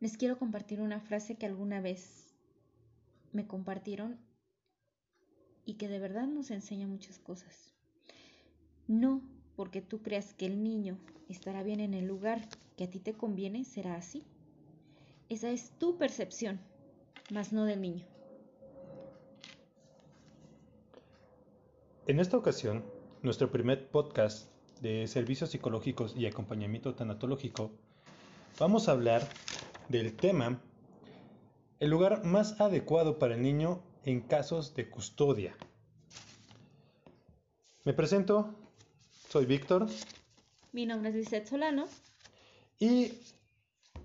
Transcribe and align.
les 0.00 0.16
quiero 0.16 0.38
compartir 0.38 0.80
una 0.80 1.00
frase 1.00 1.36
que 1.36 1.46
alguna 1.46 1.80
vez 1.80 2.34
me 3.32 3.46
compartieron 3.46 4.18
y 5.64 5.74
que 5.74 5.88
de 5.88 5.98
verdad 5.98 6.26
nos 6.26 6.50
enseña 6.50 6.86
muchas 6.86 7.18
cosas. 7.18 7.74
No 8.88 9.22
porque 9.56 9.82
tú 9.82 10.02
creas 10.02 10.32
que 10.32 10.46
el 10.46 10.64
niño 10.64 10.98
estará 11.28 11.62
bien 11.62 11.80
en 11.80 11.94
el 11.94 12.06
lugar 12.06 12.48
que 12.76 12.84
a 12.84 12.90
ti 12.90 12.98
te 12.98 13.12
conviene, 13.12 13.64
será 13.64 13.94
así. 13.94 14.24
Esa 15.28 15.50
es 15.50 15.70
tu 15.78 15.98
percepción, 15.98 16.58
más 17.30 17.52
no 17.52 17.66
del 17.66 17.82
niño. 17.82 18.06
En 22.06 22.18
esta 22.18 22.38
ocasión, 22.38 22.84
nuestro 23.22 23.52
primer 23.52 23.88
podcast 23.90 24.50
de 24.80 25.06
servicios 25.06 25.50
psicológicos 25.50 26.16
y 26.16 26.26
acompañamiento 26.26 26.94
tanatológico, 26.94 27.70
vamos 28.58 28.88
a 28.88 28.92
hablar 28.92 29.28
del 29.90 30.14
tema 30.14 30.62
el 31.80 31.90
lugar 31.90 32.24
más 32.24 32.60
adecuado 32.60 33.18
para 33.18 33.34
el 33.34 33.42
niño 33.42 33.82
en 34.04 34.20
casos 34.20 34.74
de 34.74 34.88
custodia. 34.88 35.56
Me 37.84 37.92
presento, 37.92 38.54
soy 39.28 39.46
Víctor. 39.46 39.88
Mi 40.72 40.86
nombre 40.86 41.10
es 41.10 41.16
Lizeth 41.16 41.48
Solano. 41.48 41.86
Y 42.78 43.14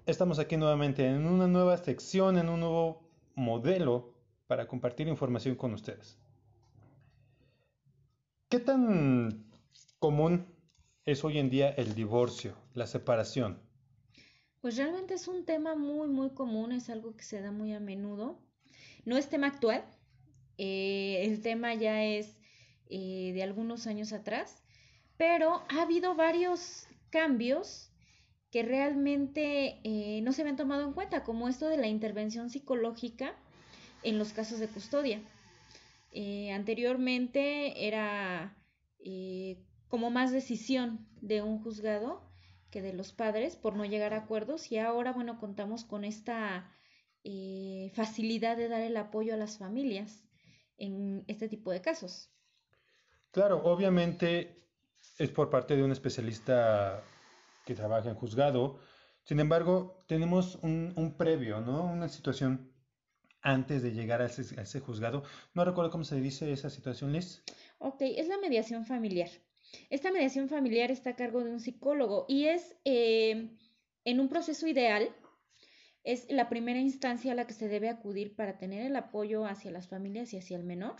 estamos 0.07 0.39
aquí 0.39 0.57
nuevamente 0.57 1.05
en 1.07 1.27
una 1.27 1.47
nueva 1.47 1.77
sección, 1.77 2.39
en 2.39 2.49
un 2.49 2.61
nuevo 2.61 3.07
modelo 3.35 4.13
para 4.47 4.67
compartir 4.67 5.07
información 5.07 5.55
con 5.55 5.73
ustedes. 5.73 6.17
¿Qué 8.49 8.59
tan 8.59 9.45
común 9.99 10.47
es 11.05 11.23
hoy 11.23 11.37
en 11.37 11.51
día 11.51 11.69
el 11.69 11.93
divorcio, 11.93 12.55
la 12.73 12.87
separación? 12.87 13.64
Pues 14.65 14.77
realmente 14.77 15.13
es 15.13 15.27
un 15.27 15.45
tema 15.45 15.75
muy, 15.75 16.07
muy 16.07 16.31
común, 16.31 16.71
es 16.71 16.89
algo 16.89 17.15
que 17.15 17.23
se 17.23 17.39
da 17.39 17.51
muy 17.51 17.71
a 17.73 17.79
menudo. 17.79 18.41
No 19.05 19.15
es 19.15 19.29
tema 19.29 19.45
actual, 19.45 19.85
eh, 20.57 21.21
el 21.21 21.43
tema 21.43 21.75
ya 21.75 22.03
es 22.03 22.35
eh, 22.89 23.31
de 23.35 23.43
algunos 23.43 23.85
años 23.85 24.11
atrás, 24.11 24.63
pero 25.17 25.61
ha 25.69 25.83
habido 25.83 26.15
varios 26.15 26.87
cambios 27.11 27.91
que 28.49 28.63
realmente 28.63 29.81
eh, 29.83 30.21
no 30.23 30.31
se 30.31 30.41
habían 30.41 30.57
tomado 30.57 30.81
en 30.81 30.93
cuenta, 30.93 31.23
como 31.23 31.47
esto 31.47 31.69
de 31.69 31.77
la 31.77 31.85
intervención 31.85 32.49
psicológica 32.49 33.35
en 34.01 34.17
los 34.17 34.33
casos 34.33 34.57
de 34.57 34.67
custodia. 34.67 35.21
anteriormente 36.51 37.85
era 37.85 38.57
como 39.89 40.09
más 40.09 40.31
decisión 40.31 41.07
de 41.21 41.43
un 41.43 41.61
juzgado 41.61 42.34
que 42.75 42.81
de 42.81 42.91
los 42.91 43.13
padres 43.13 43.55
por 43.55 43.77
no 43.77 43.85
llegar 43.85 44.13
a 44.13 44.17
acuerdos 44.17 44.69
y 44.69 44.79
ahora, 44.79 45.13
bueno, 45.13 45.39
contamos 45.39 45.85
con 45.85 46.03
esta 46.03 46.69
eh, 47.23 47.89
facilidad 47.93 48.57
de 48.57 48.67
dar 48.67 48.81
el 48.81 48.97
apoyo 48.97 49.33
a 49.33 49.37
las 49.37 49.57
familias 49.57 50.25
en 50.77 51.23
este 51.27 51.47
tipo 51.47 51.71
de 51.71 51.79
casos. 51.79 52.29
Claro, 53.31 53.63
obviamente 53.63 54.67
es 55.17 55.31
por 55.31 55.49
parte 55.49 55.77
de 55.77 55.83
un 55.83 55.93
especialista 55.93 57.01
que 57.65 57.75
trabaja 57.75 58.09
en 58.09 58.15
juzgado. 58.15 58.77
Sin 59.23 59.39
embargo, 59.39 60.03
tenemos 60.05 60.55
un, 60.55 61.15
previo, 61.17 61.61
¿no? 61.61 61.85
Una 61.85 62.09
situación 62.09 62.73
antes 63.41 63.83
de 63.83 63.93
llegar 63.93 64.21
a 64.21 64.25
ese, 64.25 64.59
a 64.59 64.63
ese, 64.63 64.81
juzgado. 64.81 65.23
No 65.53 65.63
recuerdo 65.63 65.91
cómo 65.91 66.03
se 66.03 66.19
dice 66.19 66.51
esa 66.51 66.69
situación, 66.69 67.13
Liz. 67.13 67.41
Ok, 67.77 68.01
es 68.01 68.27
la 68.27 68.37
mediación 68.37 68.83
familiar. 68.83 69.29
Esta 69.89 70.11
mediación 70.11 70.49
familiar 70.49 70.91
está 70.91 71.11
a 71.11 71.15
cargo 71.15 71.43
de 71.43 71.51
un 71.51 71.59
psicólogo 71.59 72.25
y 72.27 72.45
es 72.45 72.75
eh, 72.85 73.49
en 74.03 74.19
un 74.19 74.29
proceso 74.29 74.67
ideal, 74.67 75.15
es 76.03 76.29
la 76.29 76.49
primera 76.49 76.79
instancia 76.79 77.31
a 77.31 77.35
la 77.35 77.47
que 77.47 77.53
se 77.53 77.67
debe 77.67 77.89
acudir 77.89 78.35
para 78.35 78.57
tener 78.57 78.85
el 78.85 78.95
apoyo 78.95 79.45
hacia 79.45 79.71
las 79.71 79.87
familias 79.87 80.33
y 80.33 80.37
hacia 80.37 80.57
el 80.57 80.63
menor, 80.63 80.95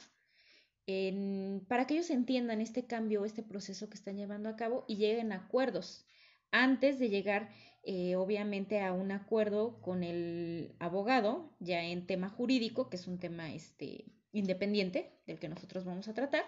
para 1.68 1.86
que 1.86 1.96
ellos 1.96 2.10
entiendan 2.10 2.62
este 2.62 2.86
cambio, 2.86 3.26
este 3.26 3.44
proceso 3.44 3.90
que 3.90 3.96
están 3.96 4.18
llevando 4.18 4.50
a 4.50 4.56
cabo 4.56 4.86
y 4.88 4.98
lleguen 4.98 5.32
a 5.32 5.38
acuerdos. 5.38 6.08
Antes 6.52 7.00
de 7.00 7.10
llegar 7.10 7.50
eh, 7.84 8.16
obviamente 8.16 8.82
a 8.82 8.94
un 8.94 9.12
acuerdo 9.12 9.80
con 9.82 10.04
el 10.04 10.76
abogado 10.80 11.56
ya 11.60 11.84
en 11.84 12.08
tema 12.08 12.30
jurídico, 12.30 12.90
que 12.90 12.98
es 12.98 13.08
un 13.08 13.20
tema 13.20 13.54
este, 13.54 14.06
independiente 14.32 15.12
del 15.28 15.40
que 15.40 15.50
nosotros 15.50 15.86
vamos 15.86 16.08
a 16.08 16.14
tratar 16.14 16.46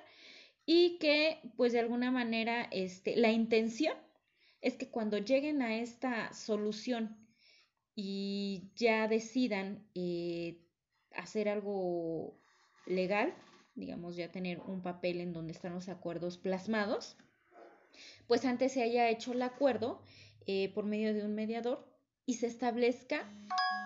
y 0.70 1.00
que 1.00 1.40
pues 1.56 1.72
de 1.72 1.80
alguna 1.80 2.12
manera 2.12 2.68
este, 2.72 3.16
la 3.16 3.32
intención 3.32 3.96
es 4.62 4.76
que 4.76 4.92
cuando 4.92 5.18
lleguen 5.18 5.62
a 5.62 5.78
esta 5.78 6.34
solución 6.34 7.18
y 7.96 8.70
ya 8.76 9.08
decidan 9.08 9.88
eh, 9.96 10.60
hacer 11.16 11.48
algo 11.48 12.38
legal, 12.86 13.34
digamos 13.76 14.18
ya 14.18 14.30
tener 14.30 14.60
un 14.60 14.82
papel 14.82 15.22
en 15.22 15.32
donde 15.32 15.54
están 15.54 15.74
los 15.74 15.88
acuerdos 15.88 16.38
plasmados, 16.38 17.16
pues 18.28 18.44
antes 18.44 18.74
se 18.74 18.84
haya 18.84 19.10
hecho 19.10 19.32
el 19.32 19.44
acuerdo 19.44 20.04
eh, 20.48 20.70
por 20.74 20.86
medio 20.86 21.14
de 21.14 21.24
un 21.24 21.34
mediador 21.34 21.88
y 22.26 22.36
se 22.36 22.48
establezca 22.48 23.32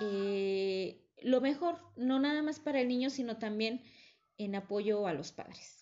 eh, 0.02 1.06
lo 1.22 1.42
mejor, 1.42 1.78
no 1.96 2.20
nada 2.20 2.42
más 2.42 2.60
para 2.60 2.82
el 2.82 2.88
niño, 2.88 3.12
sino 3.12 3.38
también 3.38 3.84
en 4.40 4.56
apoyo 4.56 5.06
a 5.06 5.14
los 5.14 5.32
padres. 5.32 5.81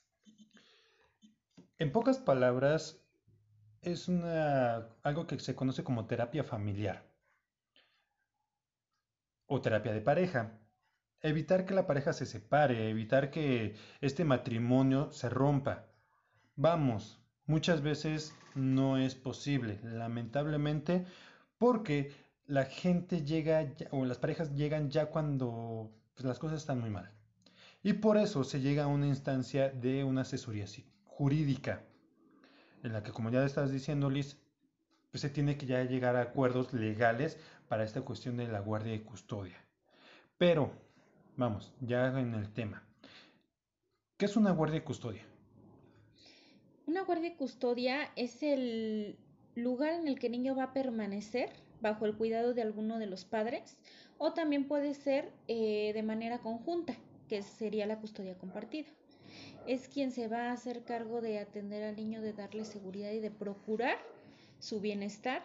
En 1.79 1.93
pocas 1.93 2.17
palabras, 2.17 3.01
es 3.81 4.09
algo 4.09 5.27
que 5.27 5.39
se 5.39 5.55
conoce 5.55 5.81
como 5.81 6.07
terapia 6.07 6.43
familiar 6.43 7.05
o 9.45 9.61
terapia 9.61 9.93
de 9.93 10.01
pareja. 10.01 10.59
Evitar 11.21 11.65
que 11.65 11.73
la 11.73 11.87
pareja 11.87 12.11
se 12.11 12.25
separe, 12.25 12.89
evitar 12.89 13.31
que 13.31 13.75
este 14.01 14.25
matrimonio 14.25 15.09
se 15.13 15.29
rompa. 15.29 15.85
Vamos, 16.57 17.17
muchas 17.45 17.81
veces 17.81 18.35
no 18.55 18.97
es 18.97 19.15
posible, 19.15 19.79
lamentablemente, 19.81 21.05
porque 21.57 22.11
la 22.45 22.65
gente 22.65 23.23
llega 23.23 23.73
o 23.91 24.03
las 24.03 24.17
parejas 24.17 24.53
llegan 24.53 24.89
ya 24.89 25.05
cuando 25.05 25.89
pues, 26.13 26.25
las 26.25 26.39
cosas 26.39 26.57
están 26.57 26.81
muy 26.81 26.89
mal. 26.89 27.09
Y 27.83 27.93
por 27.93 28.17
eso 28.17 28.43
se 28.43 28.59
llega 28.59 28.83
a 28.83 28.87
una 28.87 29.07
instancia 29.07 29.69
de 29.69 30.03
una 30.03 30.21
asesoría 30.21 30.67
psicológica 30.67 30.98
jurídica, 31.19 31.83
en 32.81 32.93
la 32.93 33.03
que, 33.03 33.11
como 33.11 33.29
ya 33.29 33.43
estás 33.43 33.73
diciendo, 33.73 34.09
Liz, 34.09 34.37
pues 35.11 35.19
se 35.19 35.29
tiene 35.29 35.57
que 35.57 35.65
ya 35.65 35.83
llegar 35.83 36.15
a 36.15 36.21
acuerdos 36.21 36.71
legales 36.71 37.37
para 37.67 37.83
esta 37.83 38.03
cuestión 38.03 38.37
de 38.37 38.47
la 38.47 38.61
guardia 38.61 38.93
y 38.93 38.99
custodia. 38.99 39.57
Pero, 40.37 40.71
vamos, 41.35 41.73
ya 41.81 42.07
en 42.17 42.35
el 42.35 42.49
tema. 42.53 42.87
¿Qué 44.15 44.27
es 44.27 44.37
una 44.37 44.51
guardia 44.51 44.77
y 44.77 44.81
custodia? 44.81 45.23
Una 46.87 47.03
guardia 47.03 47.31
y 47.31 47.35
custodia 47.35 48.13
es 48.15 48.41
el 48.41 49.17
lugar 49.55 49.95
en 49.95 50.07
el 50.07 50.19
que 50.19 50.27
el 50.27 50.31
niño 50.31 50.55
va 50.55 50.63
a 50.63 50.73
permanecer 50.73 51.51
bajo 51.81 52.05
el 52.05 52.15
cuidado 52.15 52.53
de 52.53 52.61
alguno 52.61 52.97
de 52.97 53.07
los 53.07 53.25
padres 53.25 53.77
o 54.17 54.31
también 54.31 54.69
puede 54.69 54.93
ser 54.93 55.33
eh, 55.49 55.91
de 55.93 56.01
manera 56.01 56.39
conjunta, 56.39 56.95
que 57.27 57.43
sería 57.43 57.85
la 57.85 57.99
custodia 57.99 58.37
compartida 58.37 58.87
es 59.69 59.87
quien 59.87 60.11
se 60.11 60.27
va 60.27 60.49
a 60.49 60.53
hacer 60.53 60.83
cargo 60.83 61.21
de 61.21 61.37
atender 61.37 61.83
al 61.83 61.95
niño, 61.95 62.23
de 62.23 62.33
darle 62.33 62.65
seguridad 62.65 63.11
y 63.11 63.19
de 63.19 63.29
procurar 63.29 63.99
su 64.57 64.81
bienestar, 64.81 65.43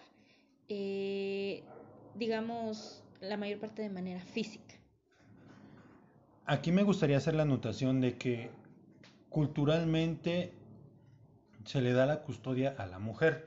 eh, 0.71 1.62
digamos, 2.15 3.05
la 3.21 3.37
mayor 3.37 3.61
parte 3.61 3.83
de 3.83 3.91
manera 3.91 4.21
física. 4.21 4.77
Aquí 6.47 6.73
me 6.73 6.85
gustaría 6.85 7.19
hacer 7.19 7.35
la 7.35 7.43
anotación 7.43 8.01
de 8.01 8.17
que 8.17 8.51
culturalmente 9.29 10.55
se 11.67 11.83
le 11.83 11.93
da 11.93 12.06
la 12.06 12.23
custodia 12.23 12.75
a 12.79 12.87
la 12.87 12.99
mujer, 12.99 13.47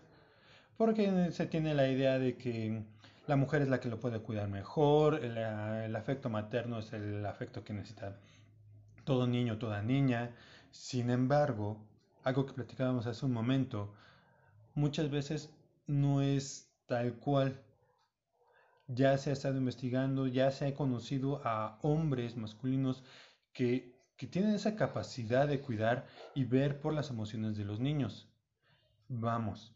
porque 0.78 1.32
se 1.32 1.48
tiene 1.48 1.74
la 1.74 1.88
idea 1.90 2.20
de 2.20 2.38
que 2.38 2.84
la 3.26 3.36
mujer 3.36 3.64
es 3.64 3.70
la 3.70 3.80
que 3.80 3.90
lo 3.90 4.00
puede 4.00 4.20
cuidar 4.20 4.48
mejor, 4.48 5.26
el, 5.26 5.38
el 5.38 5.96
afecto 5.96 6.30
materno 6.30 6.78
es 6.78 6.94
el 6.94 7.26
afecto 7.26 7.64
que 7.64 7.74
necesita 7.74 8.16
todo 9.06 9.26
niño, 9.26 9.58
toda 9.58 9.82
niña, 9.82 10.36
sin 10.72 11.10
embargo, 11.10 11.78
algo 12.24 12.46
que 12.46 12.54
platicábamos 12.54 13.08
hace 13.08 13.26
un 13.26 13.34
momento, 13.34 13.94
muchas 14.76 15.10
veces 15.10 15.50
no 15.88 16.22
es 16.22 16.72
tal 16.86 17.16
cual. 17.16 17.64
Ya 18.88 19.18
se 19.18 19.30
ha 19.30 19.34
estado 19.34 19.58
investigando, 19.58 20.28
ya 20.28 20.50
se 20.52 20.68
ha 20.68 20.74
conocido 20.74 21.42
a 21.44 21.78
hombres 21.82 22.38
masculinos 22.38 23.04
que, 23.52 23.94
que 24.16 24.28
tienen 24.28 24.56
esa 24.56 24.76
capacidad 24.76 25.48
de 25.48 25.62
cuidar 25.62 26.08
y 26.36 26.46
ver 26.46 26.80
por 26.80 26.94
las 26.94 27.10
emociones 27.10 27.58
de 27.58 27.66
los 27.66 27.80
niños. 27.80 28.30
Vamos, 29.10 29.76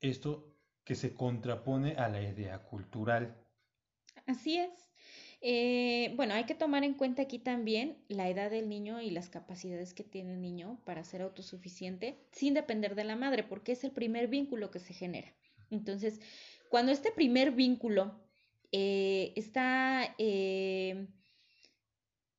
esto 0.00 0.56
que 0.84 0.94
se 0.94 1.14
contrapone 1.14 1.96
a 1.96 2.08
la 2.08 2.22
idea 2.22 2.62
cultural. 2.62 3.36
Así 4.26 4.58
es. 4.58 4.85
Eh, 5.48 6.12
bueno, 6.16 6.34
hay 6.34 6.42
que 6.42 6.56
tomar 6.56 6.82
en 6.82 6.94
cuenta 6.94 7.22
aquí 7.22 7.38
también 7.38 7.96
la 8.08 8.28
edad 8.28 8.50
del 8.50 8.68
niño 8.68 9.00
y 9.00 9.10
las 9.10 9.28
capacidades 9.28 9.94
que 9.94 10.02
tiene 10.02 10.32
el 10.32 10.40
niño 10.40 10.80
para 10.84 11.04
ser 11.04 11.22
autosuficiente 11.22 12.18
sin 12.32 12.52
depender 12.52 12.96
de 12.96 13.04
la 13.04 13.14
madre, 13.14 13.44
porque 13.44 13.70
es 13.70 13.84
el 13.84 13.92
primer 13.92 14.26
vínculo 14.26 14.72
que 14.72 14.80
se 14.80 14.92
genera. 14.92 15.32
Entonces, 15.70 16.20
cuando 16.68 16.90
este 16.90 17.12
primer 17.12 17.52
vínculo 17.52 18.18
eh, 18.72 19.34
está 19.36 20.16
eh, 20.18 21.06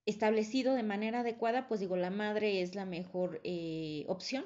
establecido 0.06 0.74
de 0.74 0.84
manera 0.84 1.22
adecuada, 1.22 1.70
pues 1.70 1.80
digo, 1.80 1.96
la 1.96 2.10
madre 2.10 2.62
es 2.62 2.76
la 2.76 2.86
mejor 2.86 3.40
eh, 3.46 4.04
opción 4.10 4.46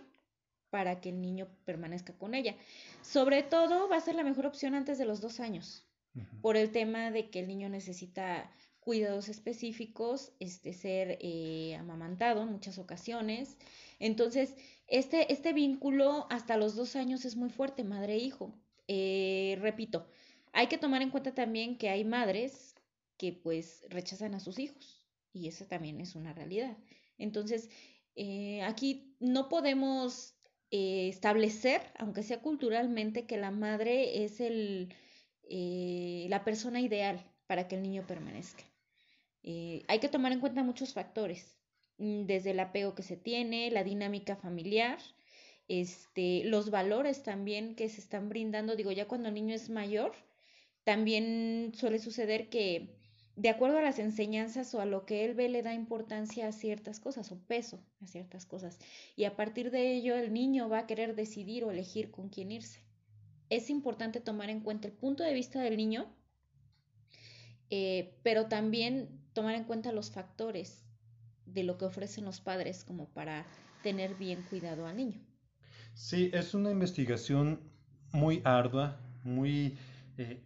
para 0.70 1.02
que 1.02 1.10
el 1.10 1.20
niño 1.20 1.48
permanezca 1.66 2.14
con 2.14 2.36
ella. 2.36 2.56
Sobre 3.02 3.42
todo 3.42 3.90
va 3.90 3.96
a 3.96 4.02
ser 4.02 4.14
la 4.14 4.24
mejor 4.24 4.46
opción 4.46 4.76
antes 4.76 5.00
de 5.00 5.06
los 5.06 5.20
dos 5.20 5.40
años, 5.40 5.88
por 6.42 6.58
el 6.58 6.72
tema 6.72 7.12
de 7.12 7.30
que 7.30 7.40
el 7.40 7.48
niño 7.48 7.70
necesita 7.70 8.52
cuidados 8.80 9.30
específicos, 9.30 10.34
este, 10.40 10.74
ser 10.74 11.20
amamantado 11.80 12.44
en 12.44 12.52
muchas 12.52 12.78
ocasiones. 12.78 13.58
Entonces, 14.00 14.56
este, 14.88 15.32
este 15.32 15.54
vínculo 15.54 16.28
hasta 16.30 16.58
los 16.58 16.76
dos 16.76 16.96
años 16.96 17.26
es 17.26 17.36
muy 17.36 17.50
fuerte, 17.50 17.84
madre-hijo. 17.84 18.54
e 18.88 19.58
repito, 19.62 20.08
hay 20.54 20.68
que 20.68 20.78
tomar 20.78 21.02
en 21.02 21.12
cuenta 21.12 21.34
también 21.34 21.78
que 21.78 21.90
hay 21.90 22.04
madres 22.04 22.76
que 23.18 23.32
pues 23.32 23.86
rechazan 23.90 24.34
a 24.34 24.40
sus 24.40 24.60
hijos 24.60 25.06
y 25.34 25.48
eso 25.48 25.66
también 25.66 26.02
es 26.02 26.16
una 26.16 26.34
realidad. 26.34 26.78
Entonces, 27.18 27.70
eh, 28.16 28.62
aquí 28.64 29.16
no 29.20 29.48
podemos 29.48 30.36
eh, 30.72 31.08
establecer, 31.10 31.82
aunque 31.98 32.24
sea 32.24 32.42
culturalmente, 32.42 33.26
que 33.26 33.38
la 33.38 33.52
madre 33.52 34.24
es 34.24 34.40
el, 34.42 34.94
eh, 35.54 36.28
la 36.30 36.44
persona 36.46 36.80
ideal 36.82 37.24
para 37.48 37.68
que 37.68 37.76
el 37.76 37.84
niño 37.84 38.06
permanezca. 38.08 38.64
hay 39.44 40.00
que 40.00 40.10
tomar 40.10 40.32
en 40.32 40.40
cuenta 40.40 40.64
muchos 40.64 40.94
factores, 40.94 41.58
mm, 41.98 42.26
desde 42.26 42.52
el 42.52 42.60
apego 42.60 42.96
que 42.96 43.04
se 43.04 43.18
tiene, 43.18 43.70
la 43.72 43.84
dinámica 43.84 44.36
familiar, 44.36 45.00
este, 45.68 46.44
los 46.46 46.70
valores 46.70 47.24
también 47.24 47.76
que 47.76 47.90
se 47.90 48.02
están 48.02 48.30
brindando. 48.30 48.76
Digo, 48.76 48.92
ya 48.92 49.08
cuando 49.08 49.30
el 49.30 49.36
niño 49.36 49.56
es 49.56 49.70
mayor, 49.70 50.14
también 50.84 51.74
suele 51.76 52.00
suceder 52.00 52.50
que 52.50 52.90
de 53.36 53.50
acuerdo 53.50 53.78
a 53.78 53.82
las 53.82 54.00
enseñanzas 54.00 54.74
o 54.76 54.82
a 54.82 54.86
lo 54.86 55.06
que 55.06 55.26
él 55.26 55.34
ve 55.34 55.50
le 55.50 55.64
da 55.64 55.74
importancia 55.74 56.48
a 56.48 56.52
ciertas 56.52 57.00
cosas 57.00 57.32
o 57.32 57.40
peso 57.40 57.80
a 58.02 58.08
ciertas 58.08 58.46
cosas. 58.46 58.80
Y 59.16 59.26
a 59.26 59.36
partir 59.36 59.72
de 59.72 59.94
ello 59.94 60.16
el 60.16 60.34
niño 60.34 60.70
va 60.70 60.80
a 60.80 60.88
querer 60.88 61.16
decidir 61.16 61.64
o 61.64 61.72
elegir 61.72 62.12
con 62.12 62.30
quién 62.30 62.52
irse. 62.52 62.82
Es 63.52 63.70
importante 63.70 64.22
tomar 64.22 64.50
en 64.50 64.62
cuenta 64.62 64.88
el 64.88 64.94
punto 64.94 65.24
de 65.24 65.34
vista 65.34 65.60
del 65.60 65.76
niño, 65.76 66.08
eh, 67.70 68.18
pero 68.24 68.46
también 68.46 69.10
tomar 69.34 69.56
en 69.56 69.66
cuenta 69.66 69.92
los 69.92 70.10
factores 70.10 70.86
de 71.46 71.64
lo 71.64 71.78
que 71.78 71.84
ofrecen 71.84 72.24
los 72.24 72.40
padres 72.40 72.86
como 72.86 73.10
para 73.10 73.46
tener 73.84 74.16
bien 74.16 74.42
cuidado 74.50 74.88
al 74.88 74.96
niño. 74.96 75.20
Sí, 75.96 76.32
es 76.34 76.54
una 76.54 76.72
investigación 76.72 77.60
muy 78.14 78.42
ardua, 78.46 79.02
muy 79.26 79.78
eh, 80.18 80.42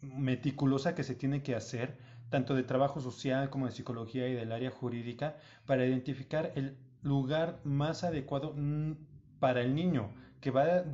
meticulosa 0.00 0.94
que 0.94 1.04
se 1.04 1.14
tiene 1.14 1.42
que 1.42 1.54
hacer, 1.54 1.98
tanto 2.30 2.54
de 2.54 2.62
trabajo 2.62 3.02
social 3.02 3.50
como 3.50 3.66
de 3.66 3.72
psicología 3.72 4.26
y 4.26 4.32
del 4.32 4.52
área 4.52 4.70
jurídica, 4.70 5.36
para 5.66 5.84
identificar 5.84 6.50
el 6.54 6.78
lugar 7.02 7.60
más 7.62 8.04
adecuado 8.04 8.54
mm, 8.56 8.92
para 9.38 9.60
el 9.60 9.74
niño, 9.74 10.14
que 10.42 10.50
va 10.50 10.64
a, 10.64 10.84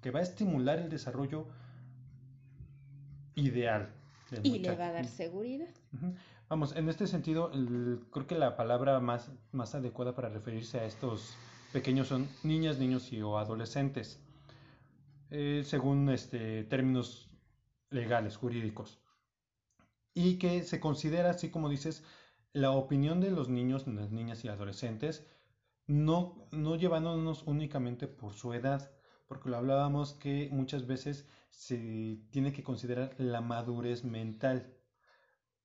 que 0.00 0.10
va 0.10 0.18
a 0.18 0.22
estimular 0.22 0.80
el 0.80 0.88
desarrollo 0.88 1.46
ideal. 3.36 3.92
y 4.42 4.58
le 4.58 4.74
va 4.74 4.88
a 4.88 4.92
dar 4.92 5.06
seguridad. 5.06 5.68
Vamos, 6.48 6.74
en 6.74 6.88
este 6.88 7.06
sentido, 7.06 7.52
creo 8.10 8.26
que 8.26 8.36
la 8.36 8.56
palabra 8.56 8.98
más, 8.98 9.30
más 9.52 9.74
adecuada 9.74 10.14
para 10.14 10.30
referirse 10.30 10.80
a 10.80 10.84
estos 10.86 11.36
pequeños 11.72 12.08
son 12.08 12.26
niñas, 12.42 12.78
niños 12.78 13.12
y 13.12 13.20
o 13.20 13.38
adolescentes. 13.38 14.18
Eh, 15.30 15.62
según 15.64 16.08
este, 16.08 16.64
términos 16.64 17.28
legales, 17.90 18.36
jurídicos. 18.36 18.98
Y 20.14 20.38
que 20.38 20.62
se 20.62 20.80
considera, 20.80 21.30
así 21.30 21.50
como 21.50 21.68
dices, 21.68 22.02
la 22.52 22.70
opinión 22.70 23.20
de 23.20 23.30
los 23.30 23.50
niños, 23.50 23.86
las 23.86 24.10
niñas 24.10 24.44
y 24.44 24.48
adolescentes, 24.48 25.26
no, 25.86 26.48
no 26.50 26.76
llevándonos 26.76 27.42
únicamente 27.44 28.08
por 28.08 28.34
su 28.34 28.52
edad, 28.52 28.90
porque 29.26 29.48
lo 29.48 29.56
hablábamos 29.56 30.14
que 30.14 30.48
muchas 30.52 30.86
veces 30.86 31.28
se 31.50 32.20
tiene 32.30 32.52
que 32.52 32.62
considerar 32.62 33.14
la 33.18 33.40
madurez 33.40 34.04
mental, 34.04 34.76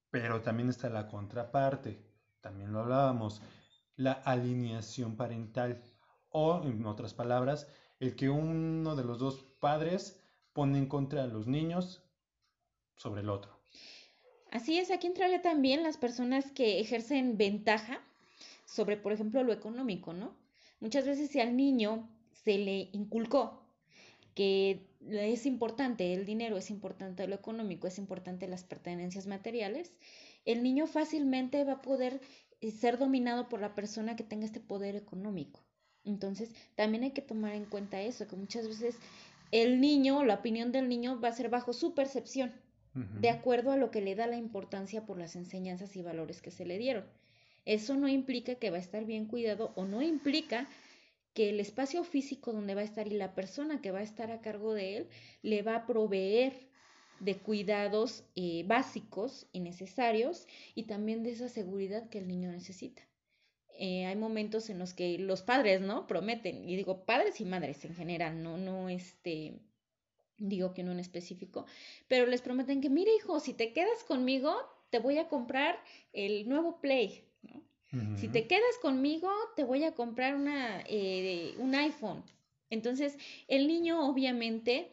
pero 0.10 0.42
también 0.42 0.70
está 0.70 0.90
la 0.90 1.08
contraparte, 1.08 2.06
también 2.42 2.72
lo 2.72 2.82
hablábamos, 2.82 3.42
la 3.96 4.14
alineación 4.14 5.16
parental, 5.16 5.84
o 6.30 6.62
en 6.64 6.86
otras 6.86 7.14
palabras, 7.14 7.68
el 8.00 8.16
que 8.16 8.30
uno 8.30 8.96
de 8.96 9.04
los 9.04 9.20
dos 9.20 9.44
padres 9.60 10.24
pone 10.54 10.78
en 10.78 10.88
contra 10.88 11.24
a 11.24 11.28
los 11.28 11.48
niños 11.48 12.04
sobre 12.96 13.22
el 13.22 13.30
otro. 13.30 13.60
Así 14.52 14.78
es, 14.78 14.92
aquí 14.92 15.08
entraría 15.08 15.42
también 15.42 15.84
las 15.84 15.98
personas 15.98 16.52
que 16.52 16.80
ejercen 16.80 17.38
ventaja 17.38 18.02
sobre, 18.72 18.96
por 18.96 19.12
ejemplo, 19.12 19.44
lo 19.44 19.52
económico, 19.52 20.14
¿no? 20.14 20.34
Muchas 20.80 21.06
veces 21.06 21.30
si 21.30 21.42
al 21.42 21.58
niño 21.58 22.10
se 22.32 22.58
le 22.58 22.90
inculcó 22.94 23.62
que 24.34 24.88
es 25.10 25.46
importante 25.46 26.14
el 26.14 26.26
dinero, 26.26 26.56
es 26.58 26.70
importante 26.70 27.28
lo 27.28 27.36
económico, 27.36 27.88
es 27.88 27.98
importante 27.98 28.48
las 28.48 28.64
pertenencias 28.64 29.28
materiales, 29.28 29.92
el 30.46 30.64
niño 30.64 30.88
fácilmente 30.88 31.64
va 31.66 31.74
a 31.74 31.82
poder 31.82 32.22
eh, 32.62 32.72
ser 32.72 32.98
dominado 32.98 33.50
por 33.50 33.60
la 33.60 33.76
persona 33.76 34.16
que 34.16 34.24
tenga 34.24 34.46
este 34.46 34.62
poder 34.62 34.96
económico. 34.96 35.60
Entonces, 36.06 36.52
también 36.76 37.04
hay 37.04 37.12
que 37.12 37.22
tomar 37.22 37.54
en 37.56 37.66
cuenta 37.66 38.02
eso, 38.02 38.28
que 38.28 38.38
muchas 38.38 38.68
veces 38.68 38.96
el 39.52 39.82
niño, 39.82 40.24
la 40.24 40.36
opinión 40.36 40.72
del 40.72 40.88
niño 40.88 41.20
va 41.20 41.28
a 41.28 41.34
ser 41.34 41.50
bajo 41.50 41.74
su 41.74 41.94
percepción, 41.94 42.54
de 42.94 43.30
acuerdo 43.30 43.72
a 43.72 43.78
lo 43.78 43.90
que 43.90 44.02
le 44.02 44.16
da 44.16 44.28
la 44.28 44.36
importancia 44.36 45.06
por 45.06 45.18
las 45.18 45.36
enseñanzas 45.36 45.96
y 45.96 46.02
valores 46.02 46.42
que 46.42 46.52
se 46.52 46.66
le 46.66 46.78
dieron. 46.78 47.06
Eso 47.66 47.96
no 47.96 48.08
implica 48.08 48.56
que 48.56 48.70
va 48.70 48.78
a 48.78 48.82
estar 48.82 49.06
bien 49.06 49.26
cuidado 49.26 49.72
o 49.76 49.86
no 49.86 50.02
implica 50.02 50.68
que 51.34 51.50
el 51.50 51.60
espacio 51.60 52.04
físico 52.04 52.52
donde 52.52 52.76
va 52.76 52.82
a 52.82 52.86
estar 52.86 53.08
y 53.08 53.12
la 53.12 53.36
persona 53.36 53.82
que 53.82 53.92
va 53.92 54.00
a 54.00 54.04
estar 54.04 54.32
a 54.32 54.42
cargo 54.42 54.74
de 54.74 54.98
él 54.98 55.08
le 55.42 55.62
va 55.62 55.76
a 55.76 55.86
proveer 55.86 56.54
de 57.20 57.38
cuidados 57.38 58.24
eh, 58.36 58.64
básicos 58.66 59.48
y 59.54 59.60
necesarios 59.60 60.48
y 60.76 60.84
también 60.84 61.24
de 61.24 61.32
esa 61.32 61.50
seguridad 61.50 62.10
que 62.10 62.18
el 62.18 62.28
niño 62.28 62.52
necesita. 62.52 63.04
Eh, 63.78 64.06
hay 64.06 64.16
momentos 64.16 64.70
en 64.70 64.80
los 64.80 64.94
que 64.94 65.18
los 65.20 65.44
padres, 65.44 65.82
¿no? 65.82 66.08
Prometen, 66.08 66.68
y 66.68 66.76
digo 66.76 67.06
padres 67.06 67.40
y 67.40 67.46
madres 67.46 67.86
en 67.86 67.96
general, 67.96 68.44
no, 68.44 68.58
no, 68.58 68.90
este, 68.90 69.60
digo 70.38 70.74
que 70.74 70.84
no 70.84 70.92
en 70.92 71.00
específico, 71.00 71.66
pero 72.08 72.26
les 72.26 72.42
prometen 72.42 72.82
que, 72.82 72.90
mire 72.90 73.16
hijo, 73.16 73.40
si 73.40 73.54
te 73.54 73.72
quedas 73.72 74.04
conmigo, 74.04 74.56
te 74.90 75.00
voy 75.00 75.18
a 75.20 75.30
comprar 75.30 75.80
el 76.12 76.50
nuevo 76.50 76.82
Play, 76.82 77.24
Si 78.16 78.30
te 78.30 78.48
quedas 78.48 78.78
conmigo, 78.82 79.30
te 79.56 79.66
voy 79.66 79.84
a 79.84 79.94
comprar 79.94 80.36
una, 80.36 80.82
eh, 80.88 81.56
un 81.58 81.76
iPhone. 81.76 82.24
Entonces, 82.70 83.18
el 83.50 83.68
niño 83.68 84.10
obviamente 84.10 84.90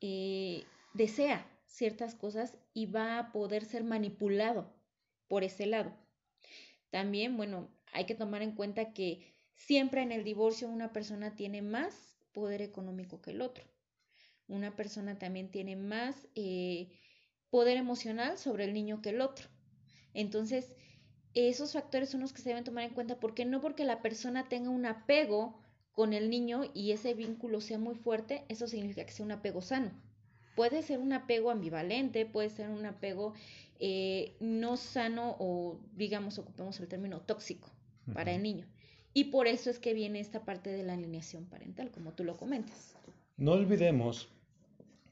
eh, 0.00 0.64
desea 0.94 1.50
ciertas 1.66 2.14
cosas 2.14 2.56
y 2.72 2.86
va 2.86 3.18
a 3.18 3.32
poder 3.32 3.64
ser 3.64 3.82
manipulado 3.82 4.72
por 5.26 5.42
ese 5.42 5.66
lado. 5.66 5.92
También, 6.90 7.36
bueno, 7.36 7.68
hay 7.92 8.04
que 8.04 8.14
tomar 8.14 8.42
en 8.42 8.52
cuenta 8.52 8.92
que 8.92 9.34
siempre 9.54 10.02
en 10.02 10.12
el 10.12 10.22
divorcio 10.22 10.68
una 10.68 10.92
persona 10.92 11.34
tiene 11.34 11.62
más 11.62 12.16
poder 12.32 12.62
económico 12.62 13.20
que 13.20 13.32
el 13.32 13.42
otro 13.42 13.64
una 14.48 14.76
persona 14.76 15.18
también 15.18 15.50
tiene 15.50 15.76
más 15.76 16.28
eh, 16.34 16.88
poder 17.50 17.76
emocional 17.76 18.38
sobre 18.38 18.64
el 18.64 18.72
niño 18.72 19.02
que 19.02 19.10
el 19.10 19.20
otro. 19.20 19.48
Entonces, 20.14 20.72
esos 21.36 21.74
factores 21.74 22.08
son 22.08 22.22
los 22.22 22.32
que 22.32 22.40
se 22.40 22.48
deben 22.48 22.64
tomar 22.64 22.84
en 22.84 22.94
cuenta, 22.94 23.20
porque 23.20 23.44
no 23.44 23.60
porque 23.60 23.84
la 23.84 24.00
persona 24.00 24.48
tenga 24.48 24.70
un 24.70 24.86
apego 24.86 25.60
con 25.92 26.12
el 26.12 26.30
niño 26.30 26.62
y 26.74 26.92
ese 26.92 27.14
vínculo 27.14 27.60
sea 27.60 27.78
muy 27.78 27.94
fuerte, 27.94 28.44
eso 28.48 28.66
significa 28.66 29.04
que 29.04 29.12
sea 29.12 29.24
un 29.26 29.32
apego 29.32 29.62
sano. 29.62 29.90
Puede 30.54 30.82
ser 30.82 30.98
un 30.98 31.12
apego 31.12 31.50
ambivalente, 31.50 32.24
puede 32.24 32.48
ser 32.48 32.70
un 32.70 32.86
apego 32.86 33.34
eh, 33.78 34.36
no 34.40 34.78
sano 34.78 35.36
o, 35.38 35.78
digamos, 35.94 36.38
ocupemos 36.38 36.80
el 36.80 36.88
término 36.88 37.20
tóxico 37.20 37.70
para 38.14 38.32
el 38.32 38.42
niño. 38.42 38.66
Y 39.12 39.24
por 39.24 39.46
eso 39.46 39.70
es 39.70 39.78
que 39.78 39.94
viene 39.94 40.20
esta 40.20 40.44
parte 40.44 40.70
de 40.70 40.82
la 40.82 40.94
alineación 40.94 41.46
parental, 41.46 41.90
como 41.90 42.12
tú 42.12 42.24
lo 42.24 42.36
comentas. 42.36 42.94
No 43.36 43.52
olvidemos 43.52 44.28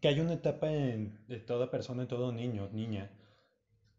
que 0.00 0.08
hay 0.08 0.20
una 0.20 0.34
etapa 0.34 0.72
en, 0.72 1.18
de 1.28 1.38
toda 1.38 1.70
persona, 1.70 2.02
en 2.02 2.08
todo 2.08 2.32
niño, 2.32 2.68
niña, 2.72 3.10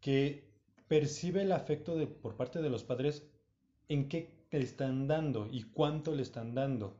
que 0.02 0.55
percibe 0.88 1.42
el 1.42 1.52
afecto 1.52 1.96
de, 1.96 2.08
por 2.08 2.36
parte 2.36 2.62
de 2.62 2.70
los 2.70 2.84
padres 2.84 3.28
en 3.90 4.10
qué 4.10 4.30
le 4.52 4.60
están 4.60 5.08
dando 5.08 5.48
y 5.52 5.64
cuánto 5.64 6.16
le 6.16 6.22
están 6.24 6.56
dando. 6.56 6.96